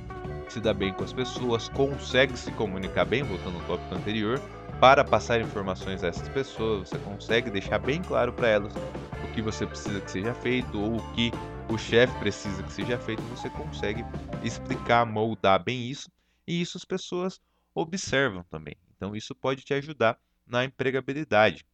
se 0.48 0.60
dá 0.60 0.72
bem 0.72 0.94
com 0.94 1.04
as 1.04 1.12
pessoas, 1.12 1.68
consegue 1.68 2.38
se 2.38 2.50
comunicar 2.52 3.04
bem, 3.04 3.22
voltando 3.22 3.56
ao 3.56 3.66
tópico 3.66 3.94
anterior, 3.94 4.40
para 4.80 5.04
passar 5.04 5.40
informações 5.40 6.02
a 6.02 6.08
essas 6.08 6.28
pessoas, 6.30 6.88
você 6.88 6.98
consegue 6.98 7.50
deixar 7.50 7.78
bem 7.78 8.00
claro 8.02 8.32
para 8.32 8.48
elas 8.48 8.72
o 8.74 9.32
que 9.34 9.42
você 9.42 9.66
precisa 9.66 10.00
que 10.00 10.10
seja 10.10 10.32
feito 10.32 10.80
ou 10.80 10.96
o 10.96 11.12
que 11.12 11.30
o 11.68 11.76
chefe 11.76 12.18
precisa 12.18 12.62
que 12.62 12.72
seja 12.72 12.98
feito, 12.98 13.22
você 13.24 13.50
consegue 13.50 14.04
explicar, 14.42 15.04
moldar 15.04 15.62
bem 15.62 15.90
isso, 15.90 16.10
e 16.46 16.60
isso 16.62 16.78
as 16.78 16.84
pessoas 16.84 17.40
observam 17.74 18.42
também. 18.44 18.76
Então 18.96 19.14
isso 19.14 19.34
pode 19.34 19.62
te 19.62 19.74
ajudar 19.74 20.18
na 20.46 20.64
empregabilidade. 20.64 21.64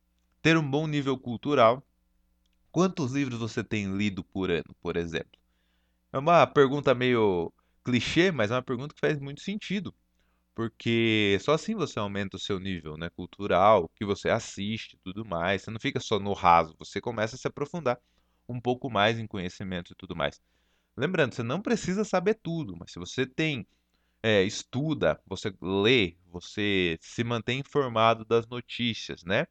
Ter 0.42 0.56
um 0.56 0.68
bom 0.70 0.86
nível 0.86 1.18
cultural. 1.18 1.84
Quantos 2.72 3.12
livros 3.12 3.38
você 3.40 3.64
tem 3.64 3.96
lido 3.96 4.24
por 4.24 4.50
ano, 4.50 4.74
por 4.82 4.96
exemplo? 4.96 5.32
É 6.12 6.18
uma 6.18 6.46
pergunta 6.46 6.94
meio 6.94 7.52
clichê, 7.84 8.32
mas 8.32 8.50
é 8.50 8.54
uma 8.56 8.62
pergunta 8.62 8.94
que 8.94 9.00
faz 9.00 9.18
muito 9.20 9.42
sentido. 9.42 9.94
Porque 10.54 11.38
só 11.42 11.54
assim 11.54 11.74
você 11.76 11.98
aumenta 11.98 12.36
o 12.36 12.40
seu 12.40 12.60
nível 12.60 12.96
né, 12.98 13.10
cultural, 13.10 13.90
que 13.96 14.04
você 14.04 14.30
assiste 14.30 14.98
tudo 15.04 15.24
mais. 15.24 15.62
Você 15.62 15.70
não 15.70 15.80
fica 15.80 16.00
só 16.00 16.18
no 16.20 16.32
raso, 16.34 16.76
você 16.78 17.00
começa 17.00 17.36
a 17.36 17.38
se 17.38 17.48
aprofundar 17.48 17.98
um 18.48 18.60
pouco 18.60 18.90
mais 18.90 19.18
em 19.18 19.26
conhecimento 19.26 19.92
e 19.92 19.96
tudo 19.96 20.16
mais. 20.16 20.40
Lembrando, 20.96 21.34
você 21.34 21.42
não 21.42 21.62
precisa 21.62 22.04
saber 22.04 22.34
tudo, 22.42 22.76
mas 22.78 22.92
se 22.92 22.98
você 22.98 23.26
tem 23.26 23.66
é, 24.22 24.42
estuda, 24.44 25.20
você 25.26 25.52
lê, 25.62 26.16
você 26.28 26.98
se 27.00 27.24
mantém 27.24 27.60
informado 27.60 28.24
das 28.24 28.46
notícias, 28.48 29.24
né? 29.24 29.46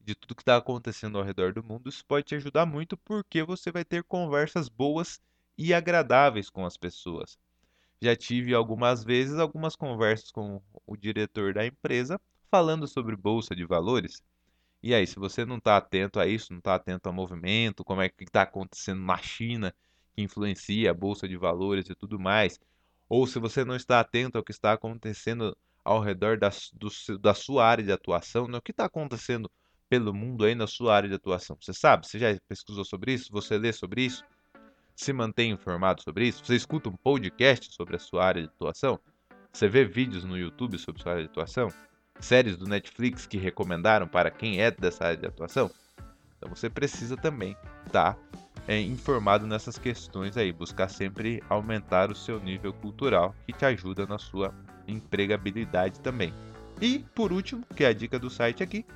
De 0.00 0.14
tudo 0.14 0.34
que 0.34 0.42
está 0.42 0.56
acontecendo 0.56 1.18
ao 1.18 1.24
redor 1.24 1.52
do 1.52 1.62
mundo, 1.62 1.88
isso 1.88 2.04
pode 2.06 2.26
te 2.26 2.34
ajudar 2.34 2.66
muito 2.66 2.96
porque 2.96 3.42
você 3.42 3.70
vai 3.70 3.84
ter 3.84 4.02
conversas 4.04 4.68
boas 4.68 5.20
e 5.56 5.74
agradáveis 5.74 6.48
com 6.50 6.64
as 6.64 6.76
pessoas. 6.76 7.38
Já 8.00 8.16
tive 8.16 8.54
algumas 8.54 9.04
vezes 9.04 9.38
algumas 9.38 9.76
conversas 9.76 10.30
com 10.30 10.62
o 10.86 10.96
diretor 10.96 11.52
da 11.54 11.66
empresa 11.66 12.20
falando 12.50 12.88
sobre 12.88 13.14
bolsa 13.14 13.54
de 13.54 13.64
valores 13.64 14.22
e 14.82 14.94
aí, 14.94 15.06
se 15.06 15.18
você 15.18 15.44
não 15.44 15.58
está 15.58 15.76
atento 15.76 16.18
a 16.18 16.26
isso, 16.26 16.52
não 16.52 16.58
está 16.58 16.74
atento 16.74 17.08
ao 17.08 17.12
movimento, 17.12 17.84
como 17.84 18.00
é 18.00 18.08
que 18.08 18.24
está 18.24 18.42
acontecendo 18.42 19.02
na 19.02 19.18
China, 19.18 19.74
que 20.14 20.22
influencia 20.22 20.90
a 20.90 20.94
bolsa 20.94 21.28
de 21.28 21.36
valores 21.36 21.90
e 21.90 21.94
tudo 21.94 22.18
mais, 22.18 22.58
ou 23.08 23.26
se 23.26 23.38
você 23.38 23.64
não 23.64 23.76
está 23.76 24.00
atento 24.00 24.38
ao 24.38 24.44
que 24.44 24.52
está 24.52 24.72
acontecendo 24.72 25.56
ao 25.84 26.00
redor 26.00 26.38
da, 26.38 26.50
do, 26.72 27.18
da 27.18 27.34
sua 27.34 27.66
área 27.66 27.84
de 27.84 27.92
atuação, 27.92 28.48
né? 28.48 28.58
o 28.58 28.62
que 28.62 28.70
está 28.70 28.86
acontecendo 28.86 29.50
pelo 29.90 30.14
mundo 30.14 30.46
aí 30.46 30.54
na 30.54 30.66
sua 30.66 30.96
área 30.96 31.08
de 31.08 31.16
atuação. 31.16 31.56
Você 31.60 31.74
sabe? 31.74 32.06
Você 32.06 32.18
já 32.18 32.34
pesquisou 32.48 32.84
sobre 32.84 33.12
isso? 33.12 33.30
Você 33.30 33.58
lê 33.58 33.72
sobre 33.72 34.02
isso? 34.02 34.24
Se 34.96 35.12
mantém 35.12 35.50
informado 35.50 36.02
sobre 36.02 36.28
isso? 36.28 36.42
Você 36.44 36.54
escuta 36.54 36.88
um 36.88 36.96
podcast 36.96 37.74
sobre 37.74 37.96
a 37.96 37.98
sua 37.98 38.24
área 38.24 38.42
de 38.42 38.48
atuação? 38.48 38.98
Você 39.52 39.68
vê 39.68 39.84
vídeos 39.84 40.24
no 40.24 40.38
YouTube 40.38 40.78
sobre 40.78 41.00
a 41.00 41.02
sua 41.02 41.12
área 41.12 41.24
de 41.24 41.30
atuação? 41.30 41.70
séries 42.20 42.56
do 42.56 42.66
Netflix 42.66 43.26
que 43.26 43.38
recomendaram 43.38 44.06
para 44.06 44.30
quem 44.30 44.60
é 44.60 44.70
dessa 44.70 45.04
área 45.04 45.16
de 45.16 45.26
atuação. 45.26 45.70
Então 46.36 46.48
você 46.48 46.70
precisa 46.70 47.16
também 47.16 47.56
estar 47.86 48.14
tá, 48.14 48.18
é, 48.68 48.80
informado 48.80 49.46
nessas 49.46 49.78
questões 49.78 50.36
aí, 50.36 50.52
buscar 50.52 50.88
sempre 50.88 51.42
aumentar 51.48 52.10
o 52.10 52.14
seu 52.14 52.40
nível 52.40 52.72
cultural, 52.72 53.34
que 53.46 53.52
te 53.52 53.64
ajuda 53.64 54.06
na 54.06 54.18
sua 54.18 54.54
empregabilidade 54.86 56.00
também. 56.00 56.32
E 56.80 57.00
por 57.14 57.32
último, 57.32 57.64
que 57.74 57.84
é 57.84 57.88
a 57.88 57.92
dica 57.92 58.18
do 58.18 58.30
site 58.30 58.62
aqui, 58.62 58.86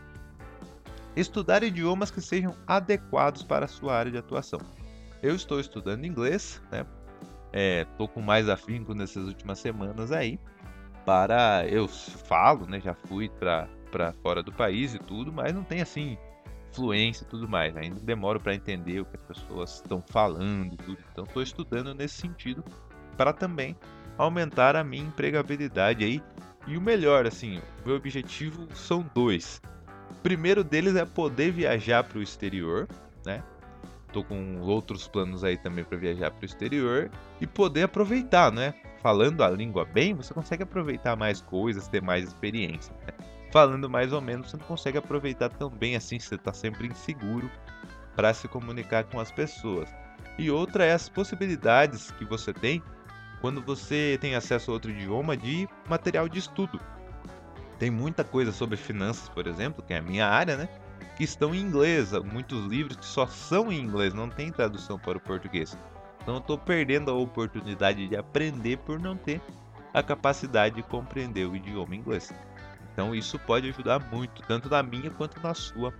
estudar 1.16 1.62
idiomas 1.62 2.10
que 2.10 2.20
sejam 2.20 2.54
adequados 2.66 3.42
para 3.42 3.66
a 3.66 3.68
sua 3.68 3.94
área 3.94 4.10
de 4.10 4.18
atuação. 4.18 4.60
Eu 5.22 5.34
estou 5.34 5.60
estudando 5.60 6.04
inglês, 6.04 6.60
né? 6.70 6.84
É, 7.52 7.86
com 8.12 8.20
mais 8.20 8.48
afinco 8.48 8.94
nessas 8.94 9.26
últimas 9.26 9.58
semanas 9.58 10.10
aí, 10.10 10.38
para. 11.06 11.66
Eu 11.68 11.86
falo, 11.88 12.66
né? 12.66 12.80
Já 12.80 12.94
fui 12.94 13.28
para 13.28 14.12
fora 14.22 14.42
do 14.42 14.52
país 14.52 14.94
e 14.94 14.98
tudo, 14.98 15.32
mas 15.32 15.54
não 15.54 15.62
tem 15.62 15.80
assim 15.80 16.18
fluência 16.72 17.24
e 17.24 17.26
tudo 17.28 17.48
mais. 17.48 17.76
Ainda 17.76 18.00
demoro 18.00 18.40
para 18.40 18.54
entender 18.54 19.00
o 19.00 19.04
que 19.04 19.16
as 19.16 19.22
pessoas 19.22 19.74
estão 19.76 20.02
falando, 20.02 20.76
tudo. 20.76 20.98
Então 21.12 21.24
estou 21.24 21.42
estudando 21.42 21.94
nesse 21.94 22.16
sentido 22.16 22.64
para 23.16 23.32
também 23.32 23.76
aumentar 24.18 24.76
a 24.76 24.84
minha 24.84 25.04
empregabilidade 25.04 26.04
aí. 26.04 26.22
E 26.66 26.76
o 26.76 26.80
melhor, 26.80 27.26
assim, 27.26 27.58
o 27.58 27.88
meu 27.88 27.96
objetivo 27.96 28.66
são 28.74 29.08
dois. 29.14 29.60
Primeiro 30.24 30.64
deles 30.64 30.96
é 30.96 31.04
poder 31.04 31.52
viajar 31.52 32.02
para 32.02 32.18
o 32.18 32.22
exterior, 32.22 32.88
né? 33.26 33.42
Tô 34.10 34.24
com 34.24 34.58
outros 34.62 35.06
planos 35.06 35.44
aí 35.44 35.58
também 35.58 35.84
para 35.84 35.98
viajar 35.98 36.30
para 36.30 36.40
o 36.40 36.46
exterior 36.46 37.10
e 37.42 37.46
poder 37.46 37.82
aproveitar, 37.82 38.50
né? 38.50 38.72
Falando 39.02 39.44
a 39.44 39.50
língua 39.50 39.84
bem, 39.84 40.14
você 40.14 40.32
consegue 40.32 40.62
aproveitar 40.62 41.14
mais 41.14 41.42
coisas, 41.42 41.88
ter 41.88 42.00
mais 42.00 42.24
experiência. 42.24 42.94
Né? 43.06 43.12
Falando 43.52 43.90
mais 43.90 44.14
ou 44.14 44.20
menos, 44.22 44.50
você 44.50 44.56
não 44.56 44.64
consegue 44.64 44.96
aproveitar 44.96 45.50
tão 45.50 45.68
bem 45.68 45.94
assim, 45.94 46.18
você 46.18 46.36
está 46.36 46.54
sempre 46.54 46.86
inseguro 46.86 47.50
para 48.16 48.32
se 48.32 48.48
comunicar 48.48 49.04
com 49.04 49.20
as 49.20 49.30
pessoas. 49.30 49.90
E 50.38 50.50
outra 50.50 50.86
é 50.86 50.94
as 50.94 51.06
possibilidades 51.06 52.12
que 52.12 52.24
você 52.24 52.50
tem 52.50 52.82
quando 53.42 53.60
você 53.60 54.16
tem 54.22 54.34
acesso 54.34 54.70
a 54.70 54.74
outro 54.74 54.90
idioma 54.90 55.36
de 55.36 55.68
material 55.86 56.30
de 56.30 56.38
estudo. 56.38 56.80
Tem 57.78 57.90
muita 57.90 58.24
coisa 58.24 58.52
sobre 58.52 58.76
finanças, 58.76 59.28
por 59.28 59.46
exemplo, 59.46 59.82
que 59.82 59.92
é 59.92 59.98
a 59.98 60.02
minha 60.02 60.26
área, 60.26 60.56
né? 60.56 60.68
que 61.16 61.24
estão 61.24 61.54
em 61.54 61.60
inglês, 61.60 62.12
muitos 62.12 62.66
livros 62.66 62.96
que 62.96 63.04
só 63.04 63.26
são 63.26 63.72
em 63.72 63.80
inglês, 63.80 64.12
não 64.12 64.28
tem 64.28 64.50
tradução 64.50 64.98
para 64.98 65.18
o 65.18 65.20
português. 65.20 65.78
Então 66.20 66.34
eu 66.34 66.40
estou 66.40 66.58
perdendo 66.58 67.10
a 67.10 67.14
oportunidade 67.14 68.08
de 68.08 68.16
aprender 68.16 68.78
por 68.78 68.98
não 68.98 69.16
ter 69.16 69.40
a 69.92 70.02
capacidade 70.02 70.76
de 70.76 70.82
compreender 70.82 71.46
o 71.46 71.54
idioma 71.54 71.94
inglês. 71.94 72.32
Então 72.92 73.14
isso 73.14 73.38
pode 73.38 73.68
ajudar 73.68 74.00
muito, 74.10 74.42
tanto 74.42 74.68
na 74.68 74.82
minha 74.82 75.10
quanto 75.10 75.40
na 75.40 75.54
sua 75.54 75.92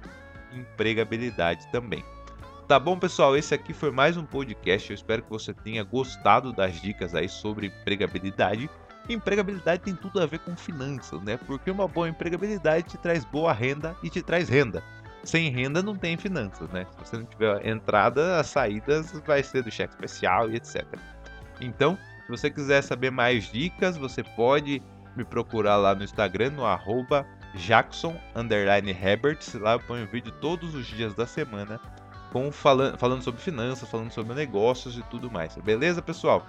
empregabilidade 0.53 1.67
também. 1.71 2.05
Tá 2.67 2.79
bom, 2.79 2.99
pessoal? 2.99 3.37
Esse 3.37 3.55
aqui 3.55 3.75
foi 3.75 3.91
mais 3.91 4.17
um 4.17 4.25
podcast. 4.25 4.91
Eu 4.91 4.95
espero 4.95 5.23
que 5.23 5.31
você 5.31 5.53
tenha 5.53 5.85
gostado 5.85 6.53
das 6.53 6.81
dicas 6.81 7.15
aí 7.15 7.29
sobre 7.29 7.67
empregabilidade. 7.67 8.71
Empregabilidade 9.09 9.83
tem 9.83 9.95
tudo 9.95 10.21
a 10.21 10.27
ver 10.27 10.39
com 10.39 10.57
finanças, 10.57 11.21
né? 11.23 11.37
Porque 11.37 11.71
uma 11.71 11.87
boa 11.87 12.09
empregabilidade 12.09 12.89
te 12.89 12.99
traz 12.99 13.25
boa 13.25 13.53
renda 13.53 13.95
e 14.03 14.09
te 14.09 14.23
traz 14.23 14.49
renda. 14.49 14.83
Sem 15.23 15.51
renda 15.51 15.83
não 15.83 15.95
tem 15.95 16.17
finanças, 16.17 16.69
né? 16.71 16.87
Se 16.91 16.99
você 16.99 17.17
não 17.19 17.25
tiver 17.25 17.67
entrada, 17.67 18.39
as 18.39 18.47
saídas 18.47 19.13
vai 19.27 19.43
ser 19.43 19.63
do 19.63 19.71
cheque 19.71 19.93
especial 19.95 20.51
e 20.51 20.57
etc. 20.57 20.85
Então, 21.61 21.99
se 22.25 22.31
você 22.31 22.51
quiser 22.51 22.83
saber 22.83 23.11
mais 23.11 23.51
dicas, 23.51 23.97
você 23.97 24.23
pode 24.23 24.83
me 25.17 25.25
procurar 25.25 25.77
lá 25.77 25.95
no 25.95 26.03
Instagram, 26.03 26.51
no 26.51 26.65
arroba. 26.65 27.27
Lá 29.61 29.73
eu 29.73 29.81
ponho 29.81 30.07
vídeo 30.09 30.33
todos 30.41 30.75
os 30.75 30.87
dias 30.87 31.15
da 31.15 31.27
semana 31.27 31.81
com 32.33 32.51
falando, 32.51 32.99
falando 32.99 33.23
sobre 33.23 33.41
finanças, 33.41 33.89
falando 33.89 34.11
sobre 34.11 34.35
negócios 34.35 34.99
e 34.99 35.03
tudo 35.03 35.31
mais. 35.31 35.55
Beleza, 35.57 36.03
pessoal? 36.03 36.45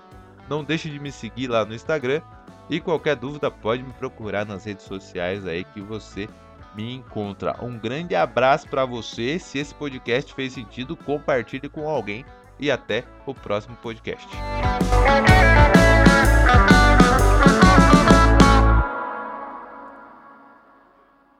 Não 0.49 0.63
deixe 0.63 0.89
de 0.89 0.99
me 0.99 1.11
seguir 1.11 1.47
lá 1.47 1.63
no 1.63 1.75
Instagram 1.75 2.21
e 2.69 2.79
qualquer 2.79 3.15
dúvida 3.15 3.49
pode 3.51 3.83
me 3.83 3.93
procurar 3.93 4.45
nas 4.45 4.65
redes 4.65 4.85
sociais 4.85 5.45
aí 5.45 5.63
que 5.63 5.81
você 5.81 6.27
me 6.75 6.93
encontra. 6.93 7.55
Um 7.61 7.77
grande 7.77 8.15
abraço 8.15 8.67
para 8.67 8.85
você. 8.85 9.39
Se 9.39 9.57
esse 9.57 9.73
podcast 9.73 10.33
fez 10.33 10.53
sentido, 10.53 10.95
compartilhe 10.95 11.69
com 11.69 11.87
alguém 11.87 12.25
e 12.59 12.69
até 12.69 13.03
o 13.25 13.33
próximo 13.33 13.75
podcast. 13.77 14.27